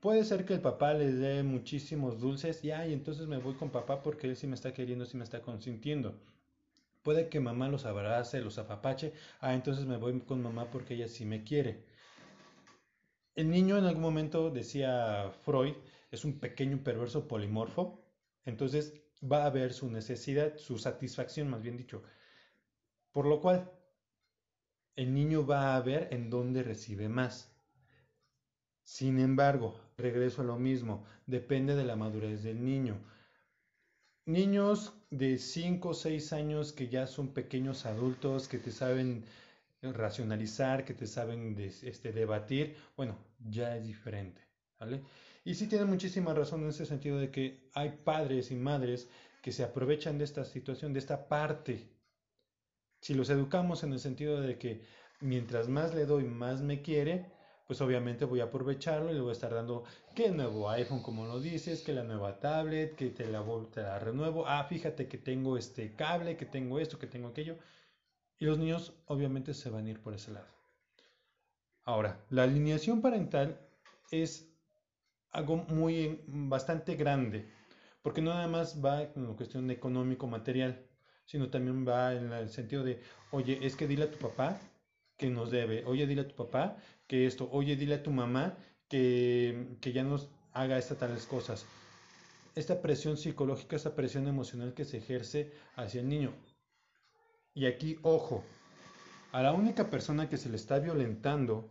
Puede 0.00 0.24
ser 0.24 0.44
que 0.44 0.54
el 0.54 0.60
papá 0.60 0.94
les 0.94 1.18
dé 1.18 1.42
muchísimos 1.42 2.20
dulces 2.20 2.64
y 2.64 2.70
ay, 2.70 2.92
entonces 2.92 3.26
me 3.26 3.38
voy 3.38 3.54
con 3.54 3.70
papá 3.70 4.02
porque 4.02 4.26
él 4.26 4.36
sí 4.36 4.46
me 4.46 4.54
está 4.54 4.72
queriendo, 4.72 5.04
sí 5.04 5.16
me 5.16 5.24
está 5.24 5.42
consintiendo. 5.42 6.18
Puede 7.02 7.28
que 7.28 7.40
mamá 7.40 7.68
los 7.68 7.86
abrace, 7.86 8.40
los 8.40 8.58
apapache, 8.58 9.12
ah, 9.40 9.54
entonces 9.54 9.86
me 9.86 9.96
voy 9.96 10.18
con 10.20 10.42
mamá 10.42 10.70
porque 10.70 10.94
ella 10.94 11.08
sí 11.08 11.24
me 11.24 11.44
quiere. 11.44 11.84
El 13.34 13.50
niño 13.50 13.78
en 13.78 13.84
algún 13.84 14.02
momento, 14.02 14.50
decía 14.50 15.30
Freud, 15.44 15.74
es 16.10 16.24
un 16.24 16.38
pequeño 16.40 16.82
perverso 16.82 17.28
polimorfo 17.28 18.00
entonces, 18.46 18.94
va 19.22 19.44
a 19.44 19.50
ver 19.50 19.72
su 19.72 19.90
necesidad, 19.90 20.56
su 20.56 20.78
satisfacción, 20.78 21.48
más 21.48 21.62
bien 21.62 21.76
dicho. 21.76 22.02
Por 23.12 23.26
lo 23.26 23.40
cual, 23.40 23.70
el 24.96 25.14
niño 25.14 25.46
va 25.46 25.76
a 25.76 25.80
ver 25.80 26.08
en 26.12 26.30
dónde 26.30 26.62
recibe 26.62 27.08
más. 27.08 27.50
Sin 28.84 29.18
embargo, 29.18 29.80
regreso 29.96 30.42
a 30.42 30.44
lo 30.44 30.58
mismo, 30.58 31.04
depende 31.26 31.74
de 31.74 31.84
la 31.84 31.96
madurez 31.96 32.42
del 32.42 32.64
niño. 32.64 32.98
Niños 34.26 34.92
de 35.10 35.38
5 35.38 35.88
o 35.88 35.94
6 35.94 36.32
años 36.32 36.72
que 36.72 36.88
ya 36.88 37.06
son 37.06 37.28
pequeños 37.28 37.86
adultos, 37.86 38.48
que 38.48 38.58
te 38.58 38.70
saben 38.70 39.24
racionalizar, 39.82 40.84
que 40.84 40.94
te 40.94 41.06
saben 41.06 41.56
este, 41.58 42.12
debatir, 42.12 42.76
bueno, 42.96 43.16
ya 43.38 43.76
es 43.76 43.86
diferente, 43.86 44.42
¿vale? 44.78 45.02
Y 45.44 45.54
sí 45.54 45.66
tiene 45.66 45.86
muchísima 45.86 46.34
razón 46.34 46.62
en 46.62 46.68
ese 46.68 46.84
sentido 46.84 47.18
de 47.18 47.30
que 47.30 47.70
hay 47.74 47.98
padres 48.04 48.50
y 48.50 48.56
madres 48.56 49.08
que 49.40 49.52
se 49.52 49.64
aprovechan 49.64 50.18
de 50.18 50.24
esta 50.24 50.44
situación, 50.44 50.92
de 50.92 50.98
esta 50.98 51.28
parte. 51.28 51.88
Si 53.00 53.14
los 53.14 53.30
educamos 53.30 53.82
en 53.82 53.92
el 53.92 54.00
sentido 54.00 54.40
de 54.40 54.58
que 54.58 54.82
mientras 55.20 55.68
más 55.68 55.94
le 55.94 56.06
doy, 56.06 56.24
más 56.24 56.60
me 56.60 56.82
quiere, 56.82 57.30
pues 57.66 57.80
obviamente 57.80 58.24
voy 58.24 58.40
a 58.40 58.44
aprovecharlo 58.44 59.10
y 59.10 59.14
le 59.14 59.20
voy 59.20 59.30
a 59.30 59.32
estar 59.32 59.54
dando 59.54 59.84
que 60.14 60.30
nuevo 60.30 60.68
iPhone, 60.70 61.02
como 61.02 61.26
lo 61.26 61.40
dices, 61.40 61.82
que 61.82 61.92
la 61.92 62.02
nueva 62.02 62.40
tablet, 62.40 62.96
que 62.96 63.10
te 63.10 63.26
la, 63.26 63.44
te 63.72 63.82
la 63.82 63.98
renuevo. 63.98 64.46
Ah, 64.46 64.64
fíjate 64.64 65.06
que 65.06 65.18
tengo 65.18 65.56
este 65.56 65.94
cable, 65.94 66.36
que 66.36 66.46
tengo 66.46 66.80
esto, 66.80 66.98
que 66.98 67.06
tengo 67.06 67.28
aquello. 67.28 67.56
Y 68.38 68.46
los 68.46 68.58
niños 68.58 68.94
obviamente 69.06 69.54
se 69.54 69.70
van 69.70 69.86
a 69.86 69.90
ir 69.90 70.00
por 70.00 70.14
ese 70.14 70.32
lado. 70.32 70.48
Ahora, 71.84 72.24
la 72.28 72.42
alineación 72.42 73.00
parental 73.00 73.60
es 74.10 74.52
algo 75.30 75.56
muy 75.56 76.24
bastante 76.26 76.96
grande, 76.96 77.48
porque 78.02 78.20
no 78.20 78.34
nada 78.34 78.48
más 78.48 78.84
va 78.84 79.02
en 79.02 79.28
la 79.28 79.36
cuestión 79.36 79.70
económico 79.70 80.26
material, 80.26 80.89
sino 81.30 81.48
también 81.48 81.86
va 81.86 82.12
en 82.12 82.32
el 82.32 82.50
sentido 82.50 82.82
de, 82.82 83.00
oye, 83.30 83.60
es 83.62 83.76
que 83.76 83.86
dile 83.86 84.02
a 84.06 84.10
tu 84.10 84.18
papá 84.18 84.58
que 85.16 85.30
nos 85.30 85.52
debe, 85.52 85.84
oye, 85.84 86.04
dile 86.04 86.22
a 86.22 86.28
tu 86.28 86.34
papá 86.34 86.76
que 87.06 87.24
esto, 87.24 87.48
oye, 87.52 87.76
dile 87.76 87.94
a 87.94 88.02
tu 88.02 88.10
mamá 88.10 88.56
que, 88.88 89.76
que 89.80 89.92
ya 89.92 90.02
nos 90.02 90.28
haga 90.52 90.76
estas 90.76 90.98
tales 90.98 91.26
cosas. 91.26 91.66
Esta 92.56 92.82
presión 92.82 93.16
psicológica, 93.16 93.76
esta 93.76 93.94
presión 93.94 94.26
emocional 94.26 94.74
que 94.74 94.84
se 94.84 94.96
ejerce 94.96 95.52
hacia 95.76 96.00
el 96.00 96.08
niño. 96.08 96.32
Y 97.54 97.66
aquí, 97.66 98.00
ojo, 98.02 98.42
a 99.30 99.40
la 99.40 99.52
única 99.52 99.88
persona 99.88 100.28
que 100.28 100.36
se 100.36 100.48
le 100.48 100.56
está 100.56 100.80
violentando 100.80 101.70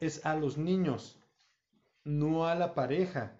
es 0.00 0.26
a 0.26 0.34
los 0.34 0.58
niños 0.58 1.20
no 2.02 2.48
a 2.48 2.56
la 2.56 2.74
pareja. 2.74 3.38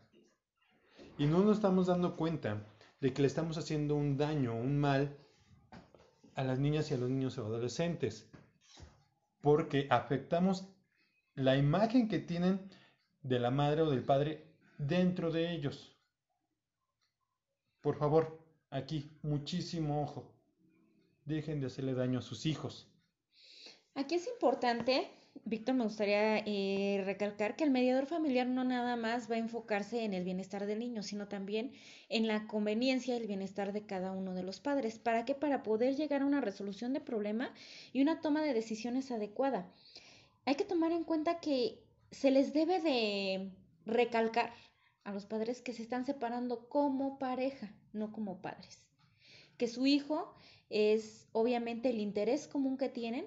Y 1.19 1.27
no 1.27 1.43
nos 1.43 1.57
estamos 1.57 1.89
dando 1.89 2.15
cuenta 2.15 2.63
de 3.07 3.13
que 3.13 3.23
le 3.23 3.29
estamos 3.29 3.57
haciendo 3.57 3.95
un 3.95 4.17
daño, 4.17 4.57
un 4.57 4.81
mal 4.81 5.17
a 6.35 6.43
las 6.43 6.59
niñas 6.59 6.91
y 6.91 6.95
a 6.95 6.99
los 6.99 7.09
niños 7.09 7.39
o 7.39 7.47
adolescentes. 7.47 8.29
Porque 9.41 9.87
afectamos 9.91 10.67
la 11.37 11.57
imagen 11.57 12.09
que 12.09 12.19
tienen 12.19 12.69
de 13.23 13.39
la 13.39 13.53
madre 13.53 13.83
o 13.83 13.91
del 13.91 14.03
padre 14.03 14.57
dentro 14.77 15.31
de 15.31 15.53
ellos. 15.53 15.97
Por 17.81 17.95
favor, 17.97 18.45
aquí, 18.71 19.17
muchísimo 19.23 20.03
ojo. 20.03 20.35
Dejen 21.27 21.61
de 21.61 21.67
hacerle 21.69 21.95
daño 21.95 22.19
a 22.19 22.23
sus 22.23 22.45
hijos. 22.45 22.91
Aquí 23.95 24.17
es 24.17 24.27
importante 24.27 25.09
Víctor, 25.45 25.75
me 25.75 25.85
gustaría 25.85 26.39
eh, 26.39 27.03
recalcar 27.05 27.57
que 27.57 27.65
el 27.65 27.71
mediador 27.71 28.07
familiar 28.07 28.47
no 28.47 28.65
nada 28.65 28.97
más 28.97 29.31
va 29.31 29.37
a 29.37 29.39
enfocarse 29.39 30.05
en 30.05 30.15
el 30.15 30.25
bienestar 30.25 30.67
del 30.67 30.79
niño, 30.79 31.03
sino 31.03 31.29
también 31.29 31.73
en 32.09 32.27
la 32.27 32.47
conveniencia 32.47 33.15
y 33.15 33.21
el 33.21 33.27
bienestar 33.27 33.73
de 33.73 33.85
cada 33.85 34.13
uno 34.13 34.35
de 34.35 34.43
los 34.43 34.61
padres. 34.61 34.99
¿Para 34.99 35.25
qué? 35.25 35.35
Para 35.35 35.63
poder 35.63 35.97
llegar 35.97 36.23
a 36.23 36.27
una 36.27 36.41
resolución 36.41 36.93
de 36.93 37.01
problema 37.01 37.53
y 37.93 38.03
una 38.03 38.21
toma 38.21 38.43
de 38.43 38.55
decisiones 38.55 39.11
adecuada. 39.11 39.71
Hay 40.45 40.55
que 40.55 40.65
tomar 40.65 40.93
en 40.93 41.05
cuenta 41.05 41.41
que 41.41 41.83
se 42.11 42.31
les 42.31 42.53
debe 42.53 42.81
de 42.81 43.51
recalcar 43.85 44.53
a 45.05 45.13
los 45.13 45.27
padres 45.27 45.61
que 45.61 45.73
se 45.73 45.83
están 45.83 46.07
separando 46.07 46.69
como 46.69 47.19
pareja, 47.19 47.73
no 47.93 48.13
como 48.13 48.41
padres. 48.41 48.87
Que 49.57 49.69
su 49.69 49.87
hijo 49.87 50.35
es 50.71 51.29
obviamente 51.33 51.91
el 51.91 52.01
interés 52.01 52.49
común 52.49 52.77
que 52.77 52.89
tienen 52.89 53.27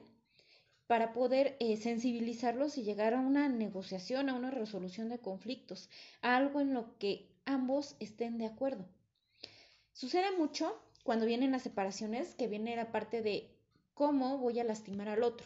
para 0.89 1.13
poder 1.13 1.55
eh, 1.59 1.77
sensibilizarlos 1.77 2.79
y 2.79 2.81
llegar 2.81 3.13
a 3.13 3.19
una 3.19 3.47
negociación, 3.47 4.27
a 4.27 4.33
una 4.33 4.49
resolución 4.49 5.07
de 5.07 5.19
conflictos, 5.19 5.87
a 6.23 6.35
algo 6.35 6.61
en 6.61 6.73
lo 6.73 6.97
que 6.97 7.29
ambos 7.45 7.95
estén 7.99 8.39
de 8.39 8.47
acuerdo. 8.47 8.87
Sucede 9.93 10.35
mucho 10.35 10.81
cuando 11.03 11.27
vienen 11.27 11.51
las 11.51 11.61
separaciones, 11.61 12.33
que 12.33 12.47
viene 12.47 12.75
la 12.75 12.91
parte 12.91 13.21
de 13.21 13.55
cómo 13.93 14.39
voy 14.39 14.59
a 14.59 14.63
lastimar 14.63 15.09
al 15.09 15.21
otro. 15.21 15.45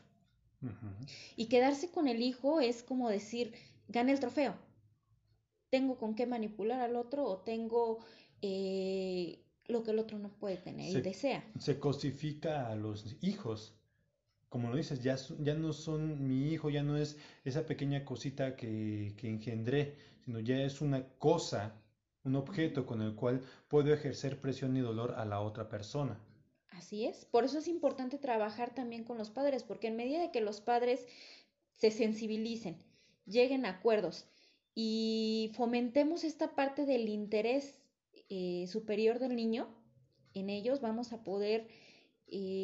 Y 1.36 1.48
quedarse 1.48 1.92
con 1.92 2.08
el 2.08 2.22
hijo 2.22 2.62
es 2.62 2.82
como 2.82 3.10
decir, 3.10 3.54
gane 3.90 4.14
el 4.14 4.22
trofeo. 4.22 4.56
Tengo 5.70 5.98
con 5.98 6.16
qué 6.16 6.26
manipular 6.26 6.80
al 6.80 6.96
otro 6.96 7.26
o 7.26 7.40
tengo 7.40 8.00
eh, 8.42 9.44
lo 9.66 9.84
que 9.84 9.92
el 9.92 10.00
otro 10.00 10.20
no 10.20 10.30
puede 10.30 10.56
tener 10.56 10.98
y 10.98 11.02
desea. 11.02 11.44
Se 11.60 11.80
cosifica 11.80 12.70
a 12.70 12.78
los 12.78 13.18
hijos 13.20 13.74
como 14.54 14.70
lo 14.70 14.78
dices, 14.78 15.02
ya, 15.02 15.18
ya 15.40 15.56
no 15.56 15.74
son 15.74 16.28
mi 16.28 16.54
hijo, 16.54 16.70
ya 16.70 16.84
no 16.84 16.96
es 16.96 17.18
esa 17.44 17.66
pequeña 17.66 18.06
cosita 18.06 18.56
que, 18.56 19.16
que 19.18 19.28
engendré, 19.28 19.96
sino 20.24 20.40
ya 20.40 20.62
es 20.62 20.80
una 20.80 21.08
cosa, 21.18 21.74
un 22.24 22.36
objeto 22.36 22.86
con 22.86 23.02
el 23.02 23.16
cual 23.16 23.42
puedo 23.68 23.92
ejercer 23.92 24.40
presión 24.40 24.78
y 24.78 24.82
dolor 24.82 25.16
a 25.18 25.26
la 25.26 25.42
otra 25.42 25.70
persona. 25.70 26.20
Así 26.70 27.06
es, 27.06 27.26
por 27.26 27.46
eso 27.46 27.58
es 27.58 27.68
importante 27.68 28.20
trabajar 28.20 28.76
también 28.76 29.06
con 29.06 29.18
los 29.18 29.32
padres, 29.32 29.64
porque 29.64 29.88
en 29.88 29.96
medida 29.96 30.22
de 30.22 30.30
que 30.30 30.42
los 30.42 30.62
padres 30.62 31.04
se 31.72 31.90
sensibilicen, 31.90 32.78
lleguen 33.26 33.66
a 33.66 33.70
acuerdos 33.70 34.28
y 34.76 35.52
fomentemos 35.56 36.24
esta 36.24 36.54
parte 36.54 36.86
del 36.86 37.10
interés 37.10 37.82
eh, 38.30 38.68
superior 38.68 39.18
del 39.18 39.36
niño, 39.36 39.68
en 40.36 40.52
ellos 40.52 40.80
vamos 40.80 41.12
a 41.12 41.24
poder 41.24 41.68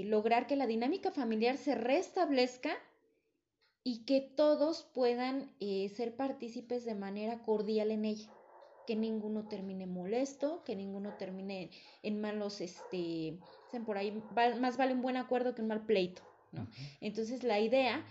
lograr 0.05 0.47
que 0.47 0.55
la 0.55 0.67
dinámica 0.67 1.11
familiar 1.11 1.57
se 1.57 1.75
restablezca 1.75 2.77
y 3.83 4.05
que 4.05 4.21
todos 4.21 4.83
puedan 4.93 5.51
eh, 5.59 5.89
ser 5.89 6.15
partícipes 6.15 6.85
de 6.85 6.95
manera 6.95 7.43
cordial 7.43 7.91
en 7.91 8.05
ella, 8.05 8.29
que 8.85 8.95
ninguno 8.95 9.47
termine 9.47 9.85
molesto, 9.85 10.63
que 10.63 10.75
ninguno 10.75 11.13
termine 11.17 11.69
en 12.03 12.19
malos, 12.19 12.61
este, 12.61 13.39
por 13.85 13.97
ahí, 13.97 14.11
más 14.59 14.77
vale 14.77 14.93
un 14.93 15.01
buen 15.01 15.17
acuerdo 15.17 15.55
que 15.55 15.61
un 15.61 15.69
mal 15.69 15.85
pleito, 15.85 16.21
¿no? 16.51 16.67
Entonces 16.99 17.43
la 17.43 17.59
idea 17.59 18.03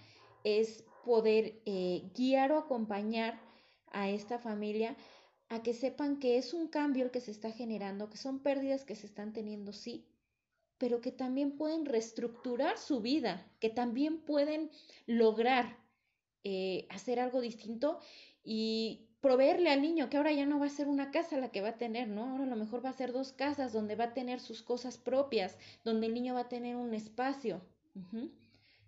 es 0.45 0.85
poder 1.05 1.61
eh, 1.67 2.11
guiar 2.15 2.53
o 2.53 2.59
acompañar 2.59 3.41
a 3.91 4.09
esta 4.09 4.39
familia 4.39 4.97
a 5.49 5.63
que 5.63 5.75
sepan 5.75 6.19
que 6.19 6.39
es 6.39 6.55
un 6.55 6.69
cambio 6.69 7.05
el 7.05 7.11
que 7.11 7.21
se 7.21 7.31
está 7.31 7.51
generando, 7.51 8.11
que 8.11 8.19
son 8.19 8.41
pérdidas 8.41 8.85
que 8.85 8.95
se 8.95 9.07
están 9.07 9.33
teniendo, 9.33 9.73
sí, 9.73 10.07
pero 10.79 11.01
que 11.01 11.13
también 11.13 11.57
pueden 11.57 11.85
reestructurar 11.85 12.79
su 12.79 13.01
vida, 13.01 13.47
que 13.61 13.69
también 13.69 14.19
pueden 14.19 14.71
lograr 15.07 15.77
eh, 16.45 16.87
hacer 16.91 17.21
algo 17.21 17.41
distinto 17.41 17.99
y 18.45 19.09
proveerle 19.21 19.71
al 19.71 19.83
niño 19.83 20.09
que 20.09 20.17
ahora 20.17 20.33
ya 20.33 20.47
no 20.47 20.61
va 20.61 20.67
a 20.67 20.71
ser 20.71 20.87
una 20.87 21.11
casa 21.11 21.37
la 21.39 21.51
que 21.51 21.61
va 21.61 21.71
a 21.71 21.79
tener, 21.79 22.07
¿no? 22.07 22.31
Ahora 22.31 22.45
a 22.45 22.47
lo 22.47 22.57
mejor 22.57 22.85
va 22.85 22.91
a 22.91 22.95
ser 22.95 23.13
dos 23.13 23.33
casas 23.33 23.73
donde 23.73 23.97
va 23.97 24.05
a 24.05 24.15
tener 24.15 24.39
sus 24.39 24.63
cosas 24.63 24.97
propias, 24.97 25.59
donde 25.85 26.07
el 26.07 26.15
niño 26.15 26.35
va 26.35 26.43
a 26.43 26.49
tener 26.49 26.77
un 26.77 26.95
espacio, 26.95 27.61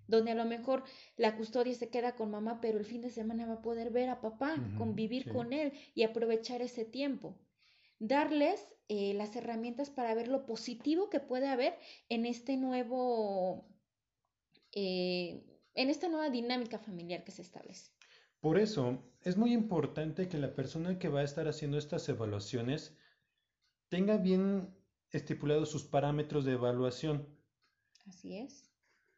donde 0.07 0.31
a 0.31 0.37
lo 0.37 0.45
mejor 0.45 0.85
la 1.17 1.37
custodia 1.37 1.75
se 1.75 1.91
queda 1.91 2.15
con 2.15 2.31
mamá, 2.31 2.61
pero 2.61 2.79
el 2.79 2.85
fin 2.85 3.01
de 3.01 3.11
semana 3.11 3.47
va 3.47 3.55
a 3.55 3.63
poder 3.63 3.91
ver 3.91 4.09
a 4.09 4.21
papá, 4.21 4.55
convivir 4.79 5.33
con 5.33 5.53
él 5.53 5.73
y 5.95 6.05
aprovechar 6.05 6.63
ese 6.63 6.85
tiempo 6.85 7.37
darles 8.01 8.67
eh, 8.89 9.15
las 9.15 9.37
herramientas 9.37 9.91
para 9.91 10.15
ver 10.15 10.27
lo 10.27 10.47
positivo 10.47 11.11
que 11.11 11.21
puede 11.21 11.47
haber 11.47 11.79
en 12.09 12.27
este 12.27 12.57
nuevo, 12.57 13.69
eh, 14.73 15.45
en 15.75 15.91
esta 15.91 16.09
nueva 16.09 16.31
dinámica 16.31 16.81
familiar 16.81 17.23
que 17.23 17.31
se 17.31 17.43
establece. 17.43 17.93
Por 18.41 18.59
eso 18.59 18.99
es 19.21 19.37
muy 19.37 19.53
importante 19.53 20.29
que 20.29 20.39
la 20.39 20.55
persona 20.55 20.99
que 20.99 21.09
va 21.09 21.21
a 21.21 21.25
estar 21.25 21.47
haciendo 21.47 21.79
estas 21.79 22.09
evaluaciones 22.09 22.97
tenga 23.91 24.17
bien 24.17 24.75
estipulados 25.11 25.71
sus 25.71 25.85
parámetros 25.85 26.45
de 26.45 26.53
evaluación. 26.53 27.29
Así 28.07 28.39
es. 28.39 28.71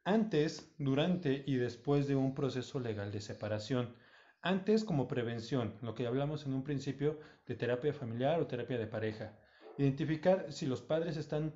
Antes, 0.04 0.74
durante 0.78 1.44
y 1.46 1.54
después 1.54 2.08
de 2.08 2.16
un 2.16 2.34
proceso 2.34 2.80
legal 2.80 3.12
de 3.12 3.20
separación. 3.20 3.94
Antes 4.42 4.84
como 4.84 5.06
prevención, 5.06 5.78
lo 5.82 5.94
que 5.94 6.06
hablamos 6.06 6.46
en 6.46 6.54
un 6.54 6.64
principio 6.64 7.20
de 7.46 7.54
terapia 7.54 7.92
familiar 7.92 8.40
o 8.40 8.48
terapia 8.48 8.76
de 8.76 8.88
pareja. 8.88 9.38
Identificar 9.78 10.52
si 10.52 10.66
los 10.66 10.82
padres 10.82 11.16
están 11.16 11.54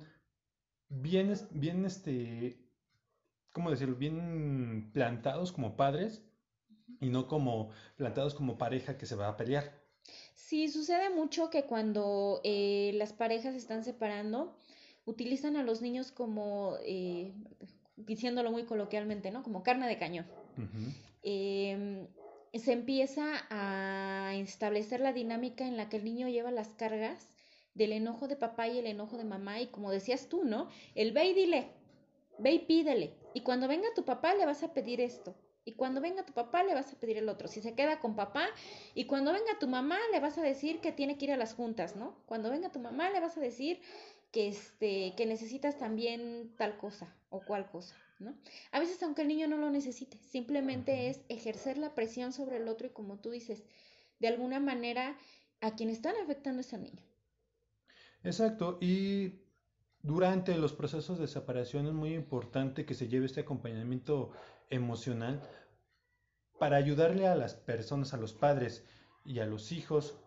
bien, 0.87 1.33
bien 1.51 1.85
este, 1.85 2.65
¿cómo 3.51 3.71
decirlo? 3.71 3.95
Bien 3.95 4.89
plantados 4.93 5.51
como 5.51 5.75
padres 5.75 6.23
y 7.01 7.09
no 7.09 7.27
como 7.27 7.71
plantados 7.97 8.33
como 8.33 8.57
pareja 8.57 8.97
que 8.97 9.05
se 9.05 9.15
va 9.15 9.27
a 9.27 9.37
pelear. 9.37 9.85
Sí, 10.33 10.69
sucede 10.69 11.09
mucho 11.09 11.49
que 11.49 11.65
cuando 11.65 12.39
eh, 12.45 12.91
las 12.95 13.11
parejas 13.11 13.51
se 13.51 13.59
están 13.59 13.83
separando, 13.83 14.57
utilizan 15.03 15.57
a 15.57 15.63
los 15.63 15.81
niños 15.81 16.11
como, 16.11 16.77
eh, 16.85 17.33
diciéndolo 17.97 18.51
muy 18.51 18.63
coloquialmente, 18.63 19.29
¿no? 19.31 19.43
Como 19.43 19.61
carne 19.61 19.87
de 19.87 19.97
cañón. 19.97 20.25
Em, 21.21 22.07
se 22.53 22.71
empieza 22.71 23.45
a 23.49 24.33
establecer 24.35 24.99
la 24.99 25.13
dinámica 25.13 25.67
en 25.67 25.77
la 25.77 25.89
que 25.89 25.97
el 25.97 26.05
niño 26.05 26.27
lleva 26.27 26.51
las 26.51 26.69
cargas 26.69 27.33
del 27.73 27.93
enojo 27.93 28.27
de 28.27 28.35
papá 28.35 28.67
y 28.67 28.79
el 28.79 28.87
enojo 28.87 29.17
de 29.17 29.23
mamá 29.23 29.61
y 29.61 29.67
como 29.67 29.91
decías 29.91 30.27
tú, 30.27 30.43
¿no? 30.43 30.69
El 30.95 31.11
ve 31.11 31.25
y 31.25 31.33
dile, 31.33 31.71
ve 32.39 32.51
y 32.53 32.59
pídele. 32.59 33.13
Y 33.33 33.41
cuando 33.41 33.67
venga 33.67 33.87
tu 33.95 34.03
papá 34.03 34.33
le 34.33 34.45
vas 34.45 34.63
a 34.63 34.73
pedir 34.73 34.99
esto. 34.99 35.35
Y 35.63 35.73
cuando 35.73 35.99
venga 35.99 36.25
tu 36.25 36.33
papá 36.33 36.63
le 36.63 36.73
vas 36.73 36.93
a 36.93 36.99
pedir 36.99 37.17
el 37.17 37.27
otro. 37.29 37.47
Si 37.49 37.61
se 37.61 37.75
queda 37.75 37.99
con 37.99 38.15
papá 38.15 38.47
y 38.95 39.05
cuando 39.05 39.33
venga 39.33 39.59
tu 39.59 39.67
mamá 39.67 39.99
le 40.13 40.19
vas 40.19 40.37
a 40.37 40.41
decir 40.41 40.79
que 40.79 40.91
tiene 40.91 41.17
que 41.17 41.25
ir 41.25 41.31
a 41.33 41.37
las 41.37 41.53
juntas, 41.53 41.95
¿no? 41.95 42.15
Cuando 42.25 42.49
venga 42.49 42.71
tu 42.71 42.79
mamá 42.79 43.09
le 43.09 43.19
vas 43.19 43.37
a 43.37 43.41
decir 43.41 43.81
que 44.31 44.47
este 44.47 45.13
que 45.15 45.25
necesitas 45.25 45.77
también 45.77 46.53
tal 46.57 46.77
cosa 46.77 47.15
o 47.29 47.41
cual 47.41 47.69
cosa, 47.69 47.95
¿no? 48.19 48.37
A 48.71 48.79
veces 48.79 49.01
aunque 49.03 49.21
el 49.23 49.27
niño 49.27 49.47
no 49.47 49.57
lo 49.57 49.69
necesite, 49.69 50.17
simplemente 50.23 51.09
es 51.09 51.21
ejercer 51.29 51.77
la 51.77 51.95
presión 51.95 52.33
sobre 52.33 52.57
el 52.57 52.67
otro 52.67 52.87
y 52.87 52.91
como 52.91 53.19
tú 53.19 53.31
dices, 53.31 53.63
de 54.19 54.27
alguna 54.27 54.59
manera 54.59 55.17
a 55.61 55.75
quien 55.75 55.89
están 55.89 56.15
afectando 56.23 56.61
es 56.61 56.73
al 56.73 56.83
niño. 56.83 57.03
Exacto, 58.23 58.77
y 58.81 59.41
durante 60.01 60.57
los 60.57 60.73
procesos 60.73 61.19
de 61.19 61.27
separación 61.27 61.87
es 61.87 61.93
muy 61.93 62.13
importante 62.13 62.85
que 62.85 62.93
se 62.93 63.07
lleve 63.07 63.25
este 63.25 63.41
acompañamiento 63.41 64.31
emocional 64.69 65.41
para 66.59 66.77
ayudarle 66.77 67.27
a 67.27 67.35
las 67.35 67.55
personas, 67.55 68.13
a 68.13 68.17
los 68.17 68.33
padres 68.33 68.83
y 69.23 69.39
a 69.39 69.45
los 69.45 69.71
hijos 69.71 70.17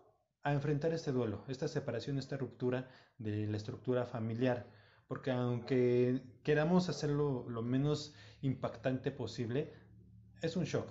a 0.43 0.53
enfrentar 0.53 0.93
este 0.93 1.11
duelo, 1.11 1.43
esta 1.47 1.67
separación, 1.67 2.17
esta 2.17 2.37
ruptura 2.37 2.89
de 3.17 3.47
la 3.47 3.57
estructura 3.57 4.05
familiar. 4.05 4.65
Porque 5.11 5.29
aunque 5.31 6.21
queramos 6.41 6.87
hacerlo 6.87 7.45
lo 7.49 7.61
menos 7.61 8.13
impactante 8.41 9.11
posible, 9.11 9.73
es 10.41 10.55
un 10.55 10.63
shock. 10.63 10.87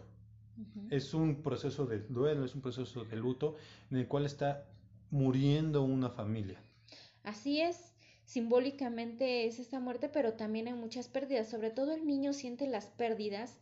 Es 0.91 1.15
un 1.15 1.41
proceso 1.43 1.87
de 1.87 2.01
duelo, 2.01 2.45
es 2.45 2.55
un 2.55 2.61
proceso 2.61 3.07
de 3.07 3.17
luto 3.17 3.57
en 3.91 3.97
el 3.97 4.07
cual 4.09 4.27
está 4.27 4.69
muriendo 5.11 5.83
una 5.85 6.11
familia. 6.11 6.61
Así 7.23 7.63
es, 7.63 7.95
simbólicamente 8.27 9.47
es 9.47 9.59
esta 9.59 9.81
muerte, 9.81 10.11
pero 10.11 10.35
también 10.35 10.69
hay 10.69 10.75
muchas 10.75 11.09
pérdidas. 11.09 11.49
Sobre 11.49 11.71
todo 11.71 11.95
el 11.95 12.07
niño 12.07 12.35
siente 12.35 12.67
las 12.67 12.89
pérdidas 12.89 13.59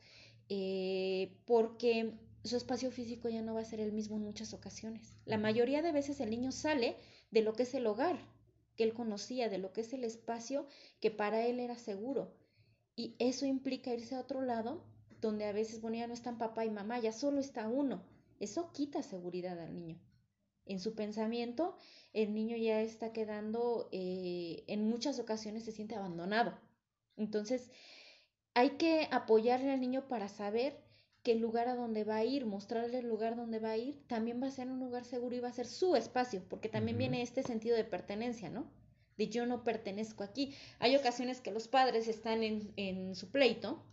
eh, 0.48 1.36
porque 1.46 2.14
su 2.42 2.56
espacio 2.56 2.90
físico 2.90 3.28
ya 3.28 3.42
no 3.42 3.54
va 3.54 3.60
a 3.60 3.64
ser 3.64 3.78
el 3.78 3.92
mismo 3.92 4.16
en 4.16 4.22
muchas 4.22 4.52
ocasiones. 4.54 5.20
La 5.24 5.38
mayoría 5.38 5.82
de 5.82 5.92
veces 5.92 6.18
el 6.18 6.30
niño 6.30 6.50
sale 6.50 6.96
de 7.30 7.42
lo 7.42 7.52
que 7.52 7.62
es 7.62 7.74
el 7.74 7.86
hogar 7.86 8.18
que 8.78 8.84
él 8.84 8.94
conocía, 8.94 9.48
de 9.50 9.58
lo 9.58 9.72
que 9.72 9.80
es 9.82 9.92
el 9.92 10.04
espacio 10.04 10.66
que 11.00 11.10
para 11.10 11.44
él 11.44 11.58
era 11.58 11.76
seguro. 11.76 12.32
Y 12.94 13.16
eso 13.18 13.44
implica 13.44 13.92
irse 13.92 14.14
a 14.14 14.20
otro 14.20 14.40
lado 14.40 14.86
donde 15.20 15.46
a 15.46 15.52
veces, 15.52 15.80
bueno, 15.80 15.98
ya 15.98 16.06
no 16.06 16.14
están 16.14 16.38
papá 16.38 16.64
y 16.64 16.70
mamá, 16.70 17.00
ya 17.00 17.12
solo 17.12 17.40
está 17.40 17.68
uno. 17.68 18.04
Eso 18.38 18.72
quita 18.72 19.02
seguridad 19.02 19.58
al 19.58 19.74
niño. 19.74 20.00
En 20.64 20.78
su 20.78 20.94
pensamiento, 20.94 21.76
el 22.12 22.34
niño 22.34 22.56
ya 22.56 22.80
está 22.80 23.12
quedando, 23.12 23.88
eh, 23.90 24.62
en 24.68 24.88
muchas 24.88 25.18
ocasiones 25.18 25.64
se 25.64 25.72
siente 25.72 25.96
abandonado. 25.96 26.56
Entonces, 27.16 27.72
hay 28.54 28.76
que 28.76 29.08
apoyarle 29.10 29.72
al 29.72 29.80
niño 29.80 30.06
para 30.06 30.28
saber 30.28 30.87
que 31.28 31.32
el 31.32 31.40
lugar 31.40 31.68
a 31.68 31.74
donde 31.74 32.04
va 32.04 32.16
a 32.16 32.24
ir, 32.24 32.46
mostrarle 32.46 33.00
el 33.00 33.06
lugar 33.06 33.36
donde 33.36 33.58
va 33.58 33.72
a 33.72 33.76
ir, 33.76 34.02
también 34.06 34.42
va 34.42 34.46
a 34.46 34.50
ser 34.50 34.66
un 34.66 34.80
lugar 34.80 35.04
seguro 35.04 35.36
y 35.36 35.40
va 35.40 35.48
a 35.48 35.52
ser 35.52 35.66
su 35.66 35.94
espacio, 35.94 36.42
porque 36.48 36.70
también 36.70 36.96
viene 36.96 37.20
este 37.20 37.42
sentido 37.42 37.76
de 37.76 37.84
pertenencia, 37.84 38.48
¿no? 38.48 38.72
De 39.18 39.28
yo 39.28 39.44
no 39.44 39.62
pertenezco 39.62 40.24
aquí. 40.24 40.54
Hay 40.78 40.96
ocasiones 40.96 41.42
que 41.42 41.50
los 41.50 41.68
padres 41.68 42.08
están 42.08 42.42
en, 42.42 42.72
en 42.76 43.14
su 43.14 43.30
pleito 43.30 43.84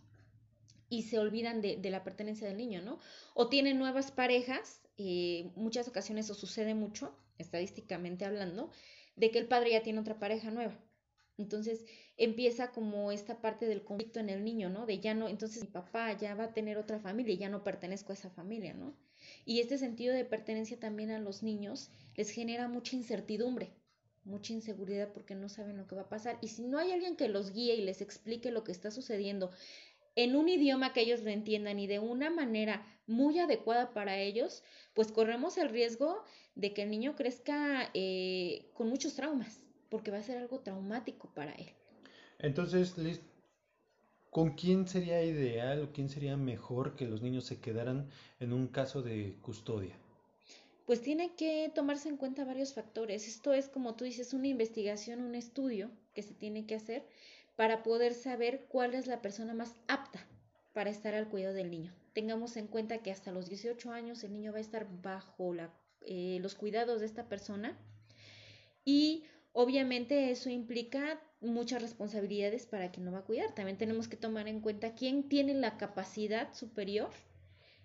y 0.88 1.02
se 1.02 1.18
olvidan 1.18 1.60
de, 1.60 1.76
de, 1.76 1.90
la 1.90 2.04
pertenencia 2.04 2.48
del 2.48 2.56
niño, 2.56 2.80
¿no? 2.80 3.00
O 3.34 3.50
tienen 3.50 3.78
nuevas 3.78 4.12
parejas, 4.12 4.80
eh, 4.96 5.50
muchas 5.56 5.88
ocasiones 5.88 6.24
eso 6.24 6.34
sucede 6.34 6.74
mucho, 6.74 7.14
estadísticamente 7.36 8.24
hablando, 8.24 8.70
de 9.14 9.30
que 9.30 9.38
el 9.40 9.46
padre 9.46 9.72
ya 9.72 9.82
tiene 9.82 10.00
otra 10.00 10.18
pareja 10.18 10.50
nueva. 10.50 10.78
Entonces 11.38 11.84
empieza 12.16 12.72
como 12.72 13.12
esta 13.12 13.40
parte 13.40 13.66
del 13.66 13.84
conflicto 13.84 14.20
en 14.20 14.30
el 14.30 14.44
niño, 14.44 14.70
¿no? 14.70 14.86
De 14.86 15.00
ya 15.00 15.14
no, 15.14 15.28
entonces 15.28 15.62
mi 15.62 15.68
papá 15.68 16.12
ya 16.16 16.34
va 16.34 16.44
a 16.44 16.54
tener 16.54 16.78
otra 16.78 16.98
familia 16.98 17.34
y 17.34 17.38
ya 17.38 17.48
no 17.48 17.62
pertenezco 17.62 18.12
a 18.12 18.14
esa 18.14 18.30
familia, 18.30 18.72
¿no? 18.74 18.96
Y 19.44 19.60
este 19.60 19.78
sentido 19.78 20.14
de 20.14 20.24
pertenencia 20.24 20.78
también 20.78 21.10
a 21.10 21.18
los 21.18 21.42
niños 21.42 21.90
les 22.14 22.30
genera 22.30 22.68
mucha 22.68 22.96
incertidumbre, 22.96 23.70
mucha 24.24 24.52
inseguridad 24.52 25.12
porque 25.12 25.34
no 25.34 25.48
saben 25.48 25.76
lo 25.76 25.86
que 25.86 25.94
va 25.94 26.02
a 26.02 26.08
pasar. 26.08 26.38
Y 26.40 26.48
si 26.48 26.62
no 26.62 26.78
hay 26.78 26.92
alguien 26.92 27.16
que 27.16 27.28
los 27.28 27.52
guíe 27.52 27.74
y 27.74 27.82
les 27.82 28.00
explique 28.00 28.50
lo 28.50 28.64
que 28.64 28.72
está 28.72 28.90
sucediendo 28.90 29.50
en 30.14 30.34
un 30.34 30.48
idioma 30.48 30.94
que 30.94 31.02
ellos 31.02 31.22
lo 31.22 31.30
entiendan 31.30 31.78
y 31.78 31.86
de 31.86 31.98
una 31.98 32.30
manera 32.30 32.86
muy 33.06 33.38
adecuada 33.38 33.92
para 33.92 34.18
ellos, 34.18 34.62
pues 34.94 35.12
corremos 35.12 35.58
el 35.58 35.68
riesgo 35.68 36.24
de 36.54 36.72
que 36.72 36.82
el 36.82 36.90
niño 36.90 37.14
crezca 37.14 37.90
eh, 37.92 38.70
con 38.72 38.88
muchos 38.88 39.14
traumas, 39.14 39.60
porque 39.90 40.10
va 40.10 40.18
a 40.18 40.22
ser 40.22 40.38
algo 40.38 40.60
traumático 40.60 41.28
para 41.34 41.52
él. 41.52 41.72
Entonces, 42.38 42.98
Liz, 42.98 43.20
¿con 44.30 44.50
quién 44.50 44.86
sería 44.86 45.22
ideal 45.22 45.82
o 45.82 45.92
quién 45.92 46.08
sería 46.08 46.36
mejor 46.36 46.96
que 46.96 47.06
los 47.06 47.22
niños 47.22 47.44
se 47.44 47.60
quedaran 47.60 48.10
en 48.40 48.52
un 48.52 48.68
caso 48.68 49.02
de 49.02 49.36
custodia? 49.42 49.94
Pues 50.84 51.02
tiene 51.02 51.34
que 51.34 51.70
tomarse 51.74 52.08
en 52.08 52.16
cuenta 52.16 52.44
varios 52.44 52.72
factores. 52.72 53.26
Esto 53.26 53.52
es, 53.52 53.68
como 53.68 53.96
tú 53.96 54.04
dices, 54.04 54.32
una 54.34 54.46
investigación, 54.46 55.20
un 55.20 55.34
estudio 55.34 55.90
que 56.14 56.22
se 56.22 56.34
tiene 56.34 56.66
que 56.66 56.76
hacer 56.76 57.04
para 57.56 57.82
poder 57.82 58.14
saber 58.14 58.66
cuál 58.68 58.94
es 58.94 59.06
la 59.06 59.20
persona 59.20 59.54
más 59.54 59.74
apta 59.88 60.24
para 60.74 60.90
estar 60.90 61.14
al 61.14 61.28
cuidado 61.28 61.54
del 61.54 61.70
niño. 61.70 61.92
Tengamos 62.12 62.56
en 62.56 62.66
cuenta 62.66 62.98
que 62.98 63.10
hasta 63.10 63.32
los 63.32 63.48
18 63.48 63.90
años 63.90 64.22
el 64.22 64.32
niño 64.32 64.52
va 64.52 64.58
a 64.58 64.60
estar 64.60 64.86
bajo 65.02 65.54
la, 65.54 65.70
eh, 66.02 66.38
los 66.40 66.54
cuidados 66.54 67.00
de 67.00 67.06
esta 67.06 67.28
persona 67.28 67.76
y 68.84 69.24
obviamente 69.56 70.30
eso 70.30 70.50
implica 70.50 71.18
muchas 71.40 71.80
responsabilidades 71.80 72.66
para 72.66 72.92
quien 72.92 73.06
no 73.06 73.12
va 73.12 73.20
a 73.20 73.24
cuidar. 73.24 73.54
También 73.54 73.78
tenemos 73.78 74.06
que 74.06 74.16
tomar 74.18 74.48
en 74.48 74.60
cuenta 74.60 74.94
quién 74.94 75.30
tiene 75.30 75.54
la 75.54 75.78
capacidad 75.78 76.52
superior 76.52 77.08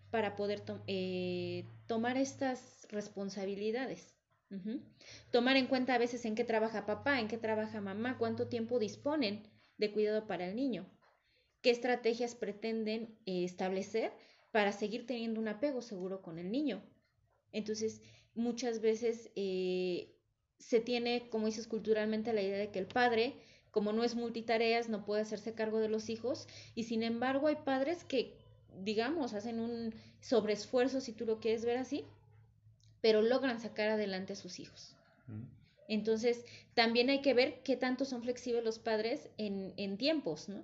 para 0.10 0.36
poder 0.36 0.64
eh, 0.88 1.66
tomar 1.88 2.18
estas 2.18 2.86
responsabilidades. 2.90 4.14
Tomar 5.32 5.56
en 5.56 5.68
cuenta 5.68 5.94
a 5.96 5.98
veces 5.98 6.26
en 6.26 6.36
qué 6.36 6.44
trabaja 6.44 6.86
papá, 6.86 7.22
en 7.22 7.30
qué 7.30 7.38
trabaja 7.38 7.80
mamá, 7.80 8.18
cuánto 8.18 8.50
tiempo 8.50 8.78
disponen 8.78 9.44
de 9.78 9.94
cuidado 9.94 10.28
para 10.28 10.50
el 10.50 10.58
niño, 10.58 10.86
qué 11.62 11.70
estrategias 11.70 12.36
pretenden 12.36 13.18
eh, 13.26 13.46
establecer 13.46 14.12
para 14.52 14.74
seguir 14.74 15.06
teniendo 15.06 15.40
un 15.40 15.48
apego 15.48 15.82
seguro 15.82 16.22
con 16.22 16.38
el 16.38 16.52
niño. 16.52 16.84
Entonces, 17.54 18.02
muchas 18.36 18.82
veces 18.82 19.32
eh, 19.38 20.18
se 20.62 20.80
tiene, 20.80 21.28
como 21.30 21.48
dices 21.48 21.68
culturalmente, 21.68 22.32
la 22.32 22.42
idea 22.42 22.58
de 22.58 22.72
que 22.72 22.80
el 22.80 22.88
padre 22.88 23.36
como 23.72 23.94
no 23.94 24.04
es 24.04 24.16
multitareas, 24.16 24.90
no 24.90 25.06
puede 25.06 25.22
hacerse 25.22 25.54
cargo 25.54 25.80
de 25.80 25.90
los 25.90 26.10
hijos 26.10 26.48
y 26.76 26.84
sin 26.84 27.04
embargo 27.04 27.48
hay 27.48 27.56
padres 27.56 28.04
que, 28.04 28.38
digamos, 28.84 29.34
hacen 29.34 29.60
un 29.60 29.96
sobreesfuerzo, 30.20 31.02
si 31.02 31.14
tú 31.14 31.26
lo 31.26 31.40
quieres 31.40 31.66
ver 31.66 31.78
así, 31.78 32.06
pero 33.00 33.22
logran 33.22 33.60
sacar 33.60 33.90
adelante 33.90 34.34
a 34.34 34.36
sus 34.36 34.60
hijos. 34.60 34.96
Entonces, 35.88 36.46
también 36.74 37.10
hay 37.10 37.22
que 37.22 37.34
ver 37.34 37.64
qué 37.64 37.76
tanto 37.78 38.06
son 38.06 38.22
flexibles 38.22 38.64
los 38.64 38.78
padres 38.78 39.30
en, 39.38 39.74
en 39.78 39.98
tiempos, 39.98 40.50
¿no? 40.50 40.64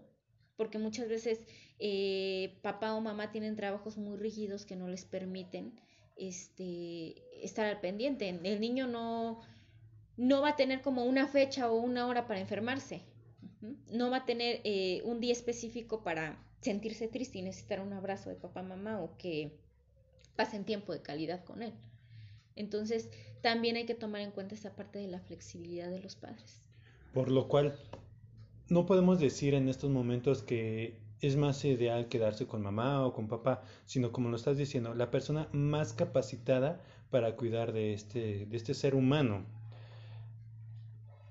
Porque 0.58 0.78
muchas 0.78 1.08
veces 1.08 1.40
eh, 1.80 2.58
papá 2.62 2.94
o 2.94 3.02
mamá 3.02 3.32
tienen 3.32 3.56
trabajos 3.56 3.98
muy 3.98 4.18
rígidos 4.18 4.66
que 4.66 4.76
no 4.76 4.88
les 4.88 5.06
permiten 5.06 5.80
este, 6.18 7.16
estar 7.44 7.66
al 7.66 7.80
pendiente. 7.80 8.30
El 8.30 8.60
niño 8.60 8.88
no, 8.88 9.42
no 10.18 10.42
va 10.42 10.50
a 10.50 10.56
tener 10.56 10.82
como 10.82 11.06
una 11.06 11.28
fecha 11.28 11.72
o 11.72 11.76
una 11.76 12.08
hora 12.08 12.28
para 12.28 12.40
enfermarse, 12.40 13.02
no 13.92 14.10
va 14.10 14.18
a 14.18 14.26
tener 14.26 14.62
eh, 14.64 15.02
un 15.06 15.20
día 15.20 15.32
específico 15.32 16.04
para 16.04 16.38
sentirse 16.62 17.08
triste 17.08 17.40
y 17.40 17.44
necesitar 17.44 17.80
un 17.80 17.94
abrazo 17.94 18.30
de 18.30 18.36
papá, 18.36 18.64
mamá 18.64 19.00
o 19.00 19.18
que 19.18 19.58
pasen 20.36 20.66
tiempo 20.66 20.92
de 20.94 21.02
calidad 21.02 21.44
con 21.44 21.62
él. 21.62 21.74
Entonces, 22.56 23.10
también 23.42 23.76
hay 23.76 23.86
que 23.86 23.96
tomar 23.96 24.22
en 24.22 24.32
cuenta 24.32 24.56
esa 24.56 24.76
parte 24.76 25.00
de 25.00 25.08
la 25.08 25.20
flexibilidad 25.20 25.90
de 25.90 26.00
los 26.00 26.16
padres. 26.16 26.62
Por 27.14 27.30
lo 27.32 27.48
cual, 27.48 27.80
no 28.70 28.86
podemos 28.86 29.20
decir 29.20 29.54
en 29.54 29.70
estos 29.70 29.92
momentos 29.92 30.42
que 30.42 31.00
es 31.22 31.36
más 31.36 31.64
ideal 31.66 32.10
quedarse 32.10 32.48
con 32.48 32.62
mamá 32.62 33.06
o 33.06 33.14
con 33.14 33.28
papá, 33.28 33.64
sino 33.86 34.12
como 34.12 34.30
lo 34.30 34.36
estás 34.36 34.58
diciendo, 34.58 34.94
la 34.94 35.12
persona 35.12 35.48
más 35.52 35.94
capacitada 35.94 36.82
para 37.10 37.36
cuidar 37.36 37.74
de 37.74 37.94
este, 37.94 38.46
de 38.46 38.58
este 38.58 38.74
ser 38.74 38.96
humano 38.96 39.46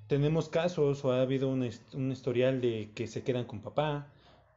tenemos 0.07 0.49
casos 0.49 1.05
o 1.05 1.13
ha 1.13 1.21
habido 1.21 1.49
un, 1.49 1.69
un, 1.95 2.13
historial 2.13 2.61
de 2.61 2.91
que 2.95 3.07
se 3.07 3.23
quedan 3.23 3.45
con 3.45 3.61
papá, 3.61 4.13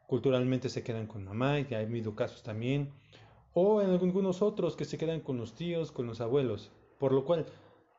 culturalmente 0.08 0.70
se 0.70 0.84
quedan 0.84 1.08
con 1.08 1.24
mamá, 1.24 1.60
y 1.60 1.74
ha 1.74 1.80
habido 1.80 2.16
casos 2.16 2.44
también, 2.44 2.92
o 3.54 3.82
en 3.82 3.90
algunos 3.90 4.42
otros 4.42 4.76
que 4.76 4.86
se 4.86 4.98
quedan 4.98 5.22
con 5.22 5.38
los 5.38 5.56
tíos, 5.56 5.92
con 5.92 6.08
los 6.08 6.22
abuelos. 6.22 6.72
Por 7.00 7.14
lo 7.14 7.26
cual, 7.26 7.46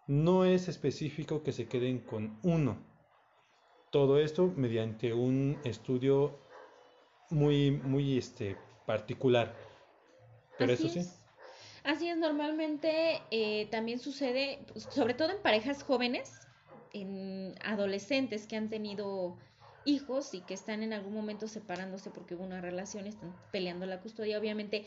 no 0.07 0.45
es 0.45 0.69
específico 0.69 1.43
que 1.43 1.53
se 1.53 1.67
queden 1.67 2.01
con 2.01 2.39
uno. 2.43 2.77
Todo 3.91 4.19
esto 4.19 4.53
mediante 4.57 5.13
un 5.13 5.59
estudio 5.65 6.39
muy, 7.31 7.71
muy 7.71 8.19
este, 8.19 8.57
particular. 8.87 9.55
Pero 10.59 10.73
Así 10.73 10.87
eso 10.87 10.93
sí. 10.93 10.99
es. 11.01 11.17
Así 11.83 12.09
es, 12.09 12.19
normalmente 12.19 13.23
eh, 13.31 13.67
también 13.71 13.99
sucede, 13.99 14.59
pues, 14.73 14.85
sobre 14.91 15.15
todo 15.15 15.31
en 15.31 15.41
parejas 15.43 15.83
jóvenes, 15.83 16.31
en 16.93 17.55
adolescentes 17.65 18.47
que 18.47 18.57
han 18.57 18.69
tenido 18.69 19.37
hijos 19.85 20.35
y 20.35 20.41
que 20.41 20.55
están 20.55 20.83
en 20.83 20.93
algún 20.93 21.15
momento 21.15 21.49
separándose 21.49 22.11
porque 22.11 22.35
hubo 22.35 22.45
una 22.45 22.61
relación, 22.61 23.07
están 23.07 23.35
peleando 23.51 23.87
la 23.87 24.01
custodia. 24.01 24.39
Obviamente, 24.39 24.87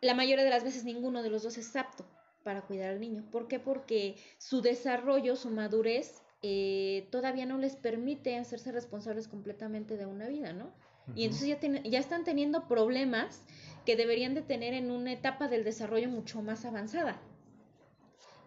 la 0.00 0.14
mayoría 0.14 0.44
de 0.44 0.50
las 0.50 0.64
veces 0.64 0.84
ninguno 0.84 1.22
de 1.22 1.30
los 1.30 1.42
dos 1.42 1.58
es 1.58 1.74
apto 1.76 2.04
para 2.44 2.62
cuidar 2.62 2.90
al 2.90 3.00
niño. 3.00 3.24
¿Por 3.32 3.48
qué? 3.48 3.58
Porque 3.58 4.16
su 4.38 4.60
desarrollo, 4.62 5.34
su 5.36 5.50
madurez, 5.50 6.22
eh, 6.42 7.08
todavía 7.10 7.46
no 7.46 7.58
les 7.58 7.74
permite 7.74 8.36
hacerse 8.36 8.70
responsables 8.70 9.26
completamente 9.26 9.96
de 9.96 10.06
una 10.06 10.28
vida, 10.28 10.52
¿no? 10.52 10.70
Y 11.14 11.24
entonces 11.24 11.48
ya, 11.48 11.58
tiene- 11.60 11.82
ya 11.88 11.98
están 11.98 12.24
teniendo 12.24 12.68
problemas 12.68 13.42
que 13.84 13.96
deberían 13.96 14.34
de 14.34 14.42
tener 14.42 14.74
en 14.74 14.90
una 14.90 15.12
etapa 15.12 15.48
del 15.48 15.64
desarrollo 15.64 16.08
mucho 16.08 16.42
más 16.42 16.64
avanzada. 16.64 17.20